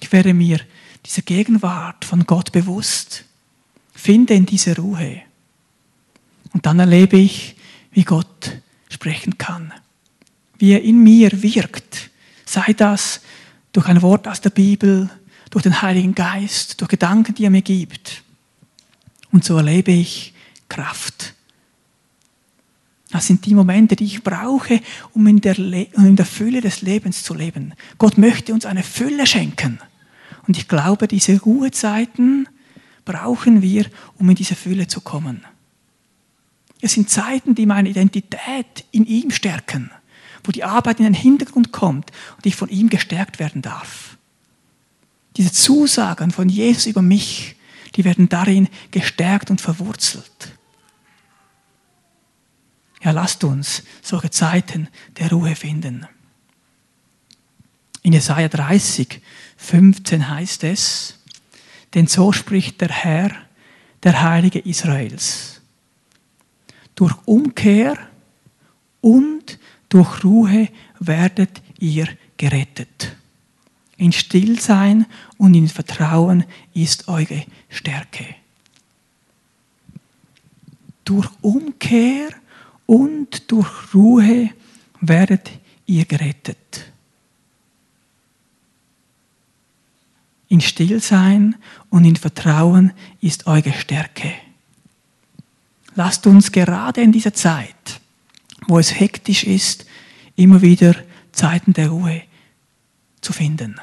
Ich 0.00 0.12
werde 0.12 0.34
mir 0.34 0.60
diese 1.04 1.22
Gegenwart 1.22 2.04
von 2.04 2.26
Gott 2.26 2.52
bewusst. 2.52 3.24
Finde 3.92 4.34
in 4.34 4.46
diese 4.46 4.76
Ruhe. 4.76 5.22
Und 6.52 6.66
dann 6.66 6.78
erlebe 6.78 7.16
ich, 7.16 7.56
wie 7.90 8.04
Gott 8.04 8.58
sprechen 8.88 9.38
kann. 9.38 9.72
Wie 10.58 10.72
er 10.72 10.82
in 10.82 11.02
mir 11.02 11.42
wirkt. 11.42 12.10
Sei 12.44 12.72
das 12.72 13.20
durch 13.72 13.86
ein 13.86 14.02
Wort 14.02 14.28
aus 14.28 14.40
der 14.40 14.50
Bibel, 14.50 15.10
durch 15.50 15.62
den 15.62 15.82
Heiligen 15.82 16.14
Geist, 16.14 16.80
durch 16.80 16.90
Gedanken, 16.90 17.34
die 17.34 17.44
er 17.44 17.50
mir 17.50 17.62
gibt. 17.62 18.22
Und 19.32 19.44
so 19.44 19.56
erlebe 19.56 19.92
ich 19.92 20.32
Kraft. 20.68 21.34
Das 23.10 23.26
sind 23.26 23.46
die 23.46 23.54
Momente, 23.54 23.94
die 23.94 24.04
ich 24.04 24.24
brauche, 24.24 24.80
um 25.12 25.26
in 25.26 25.40
der, 25.40 25.56
Le 25.56 25.86
um 25.94 26.06
in 26.06 26.16
der 26.16 26.26
Fülle 26.26 26.60
des 26.60 26.82
Lebens 26.82 27.22
zu 27.22 27.34
leben. 27.34 27.74
Gott 27.98 28.18
möchte 28.18 28.52
uns 28.52 28.66
eine 28.66 28.82
Fülle 28.82 29.26
schenken. 29.26 29.78
Und 30.46 30.56
ich 30.56 30.68
glaube, 30.68 31.08
diese 31.08 31.40
Ruhezeiten 31.40 32.48
brauchen 33.04 33.62
wir, 33.62 33.86
um 34.18 34.28
in 34.30 34.36
diese 34.36 34.54
Fülle 34.54 34.86
zu 34.86 35.00
kommen. 35.00 35.44
Es 36.80 36.92
sind 36.92 37.08
Zeiten, 37.08 37.54
die 37.54 37.66
meine 37.66 37.88
Identität 37.88 38.84
in 38.90 39.06
ihm 39.06 39.30
stärken, 39.30 39.90
wo 40.42 40.52
die 40.52 40.64
Arbeit 40.64 40.98
in 40.98 41.04
den 41.04 41.14
Hintergrund 41.14 41.72
kommt 41.72 42.10
und 42.36 42.44
ich 42.46 42.56
von 42.56 42.68
ihm 42.68 42.90
gestärkt 42.90 43.38
werden 43.38 43.62
darf. 43.62 44.18
Diese 45.36 45.50
Zusagen 45.50 46.30
von 46.30 46.48
Jesus 46.48 46.86
über 46.86 47.02
mich, 47.02 47.56
die 47.96 48.04
werden 48.04 48.28
darin 48.28 48.68
gestärkt 48.90 49.50
und 49.50 49.60
verwurzelt. 49.60 50.52
Ja, 53.02 53.10
lasst 53.10 53.44
uns 53.44 53.82
solche 54.02 54.30
Zeiten 54.30 54.88
der 55.18 55.30
Ruhe 55.30 55.56
finden. 55.56 56.06
In 58.04 58.12
Jesaja 58.12 58.48
30, 58.48 59.22
15 59.56 60.28
heißt 60.28 60.64
es, 60.64 61.18
denn 61.94 62.06
so 62.06 62.32
spricht 62.32 62.82
der 62.82 62.90
Herr, 62.90 63.30
der 64.02 64.22
Heilige 64.22 64.58
Israels. 64.58 65.62
Durch 66.94 67.14
Umkehr 67.24 67.96
und 69.00 69.58
durch 69.88 70.22
Ruhe 70.22 70.68
werdet 71.00 71.62
ihr 71.78 72.06
gerettet. 72.36 73.16
In 73.96 74.12
Stillsein 74.12 75.06
und 75.38 75.54
in 75.54 75.68
Vertrauen 75.68 76.44
ist 76.74 77.08
eure 77.08 77.46
Stärke. 77.70 78.26
Durch 81.06 81.30
Umkehr 81.40 82.28
und 82.84 83.50
durch 83.50 83.94
Ruhe 83.94 84.50
werdet 85.00 85.50
ihr 85.86 86.04
gerettet. 86.04 86.92
In 90.48 90.60
Stillsein 90.60 91.56
und 91.90 92.04
in 92.04 92.16
Vertrauen 92.16 92.92
ist 93.20 93.46
eure 93.46 93.72
Stärke. 93.72 94.32
Lasst 95.94 96.26
uns 96.26 96.52
gerade 96.52 97.00
in 97.00 97.12
dieser 97.12 97.34
Zeit, 97.34 98.00
wo 98.66 98.78
es 98.78 98.98
hektisch 98.98 99.44
ist, 99.44 99.86
immer 100.36 100.62
wieder 100.62 100.94
Zeiten 101.32 101.72
der 101.72 101.88
Ruhe 101.88 102.22
zu 103.20 103.32
finden. 103.32 103.80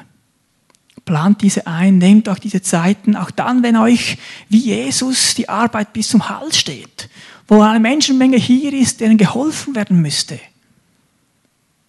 Plant 1.04 1.42
diese 1.42 1.66
ein, 1.66 1.98
nehmt 1.98 2.28
euch 2.28 2.38
diese 2.38 2.62
Zeiten, 2.62 3.16
auch 3.16 3.30
dann, 3.30 3.62
wenn 3.62 3.76
euch 3.76 4.18
wie 4.48 4.58
Jesus 4.58 5.34
die 5.34 5.48
Arbeit 5.48 5.92
bis 5.92 6.08
zum 6.08 6.28
Hals 6.28 6.58
steht, 6.58 7.08
wo 7.48 7.60
eine 7.60 7.80
Menschenmenge 7.80 8.36
hier 8.36 8.72
ist, 8.72 9.00
denen 9.00 9.18
geholfen 9.18 9.74
werden 9.74 10.00
müsste. 10.00 10.38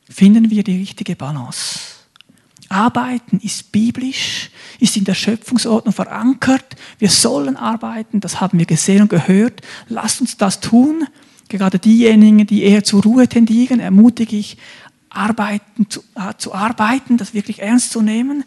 Finden 0.09 0.49
wir 0.49 0.63
die 0.63 0.79
richtige 0.79 1.15
Balance. 1.15 1.92
Arbeiten 2.73 3.39
ist 3.39 3.71
biblisch, 3.71 4.49
ist 4.79 4.97
in 4.97 5.03
der 5.03 5.13
Schöpfungsordnung 5.13 5.93
verankert. 5.93 6.75
Wir 6.97 7.09
sollen 7.09 7.55
arbeiten, 7.55 8.19
das 8.19 8.41
haben 8.41 8.57
wir 8.57 8.65
gesehen 8.65 9.03
und 9.03 9.09
gehört. 9.09 9.61
Lasst 9.87 10.21
uns 10.21 10.37
das 10.37 10.59
tun. 10.59 11.05
Gerade 11.49 11.77
diejenigen, 11.77 12.47
die 12.47 12.63
eher 12.63 12.83
zur 12.83 13.03
Ruhe 13.03 13.27
tendieren, 13.27 13.79
ermutige 13.79 14.35
ich, 14.35 14.57
arbeiten, 15.09 15.89
zu, 15.89 16.01
äh, 16.15 16.33
zu 16.37 16.53
arbeiten, 16.53 17.17
das 17.17 17.33
wirklich 17.35 17.61
ernst 17.61 17.91
zu 17.91 18.01
nehmen. 18.01 18.43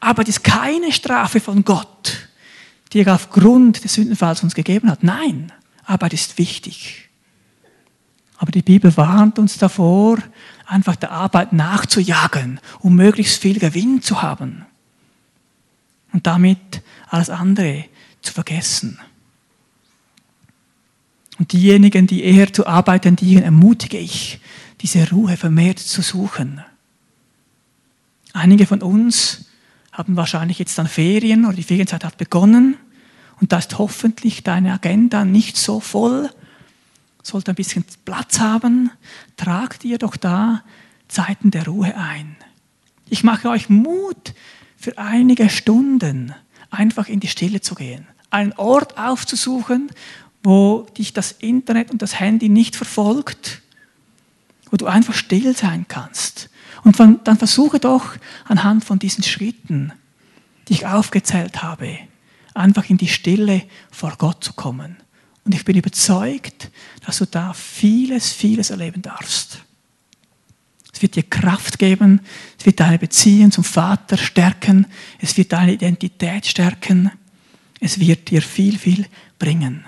Das 0.00 0.28
ist 0.28 0.42
keine 0.42 0.92
Strafe 0.92 1.40
von 1.40 1.64
Gott, 1.64 2.28
die 2.92 3.00
er 3.00 3.14
aufgrund 3.14 3.84
des 3.84 3.94
Sündenfalls 3.94 4.42
uns 4.42 4.54
gegeben 4.54 4.90
hat. 4.90 5.04
Nein, 5.04 5.52
Arbeit 5.84 6.14
ist 6.14 6.38
wichtig. 6.38 7.07
Aber 8.38 8.52
die 8.52 8.62
Bibel 8.62 8.96
warnt 8.96 9.38
uns 9.38 9.58
davor, 9.58 10.18
einfach 10.66 10.96
der 10.96 11.10
Arbeit 11.10 11.52
nachzujagen, 11.52 12.60
um 12.78 12.94
möglichst 12.94 13.42
viel 13.42 13.58
Gewinn 13.58 14.00
zu 14.00 14.22
haben 14.22 14.64
und 16.12 16.26
damit 16.26 16.82
alles 17.08 17.30
andere 17.30 17.84
zu 18.22 18.32
vergessen. 18.32 18.98
Und 21.38 21.52
diejenigen, 21.52 22.06
die 22.06 22.24
eher 22.24 22.52
zu 22.52 22.66
Arbeit 22.66 23.02
tendieren, 23.02 23.44
ermutige 23.44 23.98
ich, 23.98 24.40
diese 24.80 25.10
Ruhe 25.10 25.36
vermehrt 25.36 25.78
zu 25.78 26.02
suchen. 26.02 26.62
Einige 28.32 28.66
von 28.66 28.82
uns 28.82 29.46
haben 29.92 30.16
wahrscheinlich 30.16 30.58
jetzt 30.60 30.78
dann 30.78 30.86
Ferien 30.86 31.44
oder 31.44 31.56
die 31.56 31.62
Ferienzeit 31.64 32.04
hat 32.04 32.18
begonnen 32.18 32.76
und 33.40 33.52
da 33.52 33.58
ist 33.58 33.78
hoffentlich 33.78 34.44
deine 34.44 34.72
Agenda 34.72 35.24
nicht 35.24 35.56
so 35.56 35.80
voll, 35.80 36.30
sollte 37.28 37.52
ein 37.52 37.54
bisschen 37.54 37.84
Platz 38.04 38.40
haben, 38.40 38.90
tragt 39.36 39.84
ihr 39.84 39.98
doch 39.98 40.16
da 40.16 40.64
Zeiten 41.08 41.50
der 41.50 41.66
Ruhe 41.66 41.94
ein. 41.96 42.36
Ich 43.08 43.24
mache 43.24 43.48
euch 43.48 43.68
Mut, 43.68 44.34
für 44.76 44.96
einige 44.96 45.50
Stunden 45.50 46.34
einfach 46.70 47.08
in 47.08 47.20
die 47.20 47.28
Stille 47.28 47.60
zu 47.60 47.74
gehen, 47.74 48.06
einen 48.30 48.52
Ort 48.52 48.96
aufzusuchen, 48.96 49.90
wo 50.42 50.86
dich 50.96 51.12
das 51.12 51.32
Internet 51.32 51.90
und 51.90 52.00
das 52.00 52.20
Handy 52.20 52.48
nicht 52.48 52.76
verfolgt, 52.76 53.62
wo 54.70 54.76
du 54.76 54.86
einfach 54.86 55.14
still 55.14 55.56
sein 55.56 55.86
kannst. 55.88 56.48
Und 56.84 56.98
dann 57.00 57.38
versuche 57.38 57.80
doch 57.80 58.14
anhand 58.44 58.84
von 58.84 58.98
diesen 58.98 59.24
Schritten, 59.24 59.92
die 60.68 60.74
ich 60.74 60.86
aufgezählt 60.86 61.62
habe, 61.62 61.98
einfach 62.54 62.88
in 62.88 62.98
die 62.98 63.08
Stille 63.08 63.62
vor 63.90 64.14
Gott 64.16 64.44
zu 64.44 64.52
kommen. 64.52 64.96
Und 65.48 65.54
ich 65.54 65.64
bin 65.64 65.78
überzeugt, 65.78 66.70
dass 67.06 67.16
du 67.16 67.24
da 67.24 67.54
vieles, 67.54 68.34
vieles 68.34 68.68
erleben 68.68 69.00
darfst. 69.00 69.64
Es 70.92 71.00
wird 71.00 71.16
dir 71.16 71.22
Kraft 71.22 71.78
geben. 71.78 72.20
Es 72.58 72.66
wird 72.66 72.80
deine 72.80 72.98
Beziehung 72.98 73.50
zum 73.50 73.64
Vater 73.64 74.18
stärken. 74.18 74.86
Es 75.18 75.38
wird 75.38 75.54
deine 75.54 75.72
Identität 75.72 76.44
stärken. 76.44 77.10
Es 77.80 77.98
wird 77.98 78.28
dir 78.28 78.42
viel, 78.42 78.76
viel 78.76 79.06
bringen. 79.38 79.86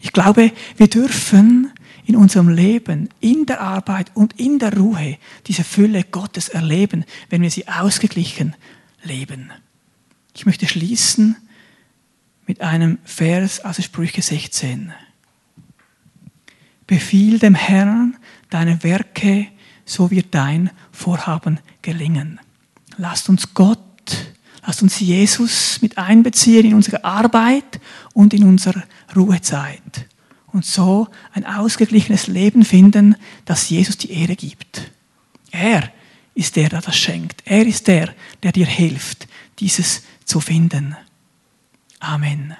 Ich 0.00 0.14
glaube, 0.14 0.50
wir 0.78 0.88
dürfen 0.88 1.70
in 2.06 2.16
unserem 2.16 2.48
Leben, 2.48 3.10
in 3.20 3.44
der 3.44 3.60
Arbeit 3.60 4.12
und 4.14 4.40
in 4.40 4.58
der 4.58 4.74
Ruhe 4.74 5.18
diese 5.46 5.62
Fülle 5.62 6.04
Gottes 6.04 6.48
erleben, 6.48 7.04
wenn 7.28 7.42
wir 7.42 7.50
sie 7.50 7.68
ausgeglichen 7.68 8.56
leben. 9.02 9.50
Ich 10.34 10.46
möchte 10.46 10.66
schließen 10.66 11.36
mit 12.46 12.60
einem 12.60 12.98
Vers 13.04 13.64
aus 13.64 13.82
Sprüche 13.82 14.22
16. 14.22 14.92
Befiehl 16.86 17.38
dem 17.38 17.54
Herrn 17.54 18.16
deine 18.50 18.82
Werke, 18.82 19.46
so 19.84 20.10
wird 20.10 20.34
dein 20.34 20.70
Vorhaben 20.90 21.60
gelingen. 21.80 22.40
Lasst 22.96 23.28
uns 23.28 23.54
Gott, 23.54 23.78
lasst 24.66 24.82
uns 24.82 25.00
Jesus 25.00 25.80
mit 25.80 25.98
einbeziehen 25.98 26.66
in 26.66 26.74
unsere 26.74 27.04
Arbeit 27.04 27.80
und 28.12 28.34
in 28.34 28.44
unsere 28.44 28.82
Ruhezeit. 29.14 30.08
Und 30.48 30.66
so 30.66 31.08
ein 31.32 31.46
ausgeglichenes 31.46 32.26
Leben 32.26 32.64
finden, 32.64 33.16
das 33.46 33.70
Jesus 33.70 33.96
die 33.96 34.10
Ehre 34.10 34.36
gibt. 34.36 34.90
Er 35.50 35.90
ist 36.34 36.56
der, 36.56 36.68
der 36.68 36.80
das 36.80 36.96
schenkt. 36.96 37.42
Er 37.46 37.66
ist 37.66 37.86
der, 37.88 38.14
der 38.42 38.52
dir 38.52 38.66
hilft, 38.66 39.28
dieses 39.58 40.02
zu 40.24 40.40
finden. 40.40 40.96
Amen. 42.02 42.56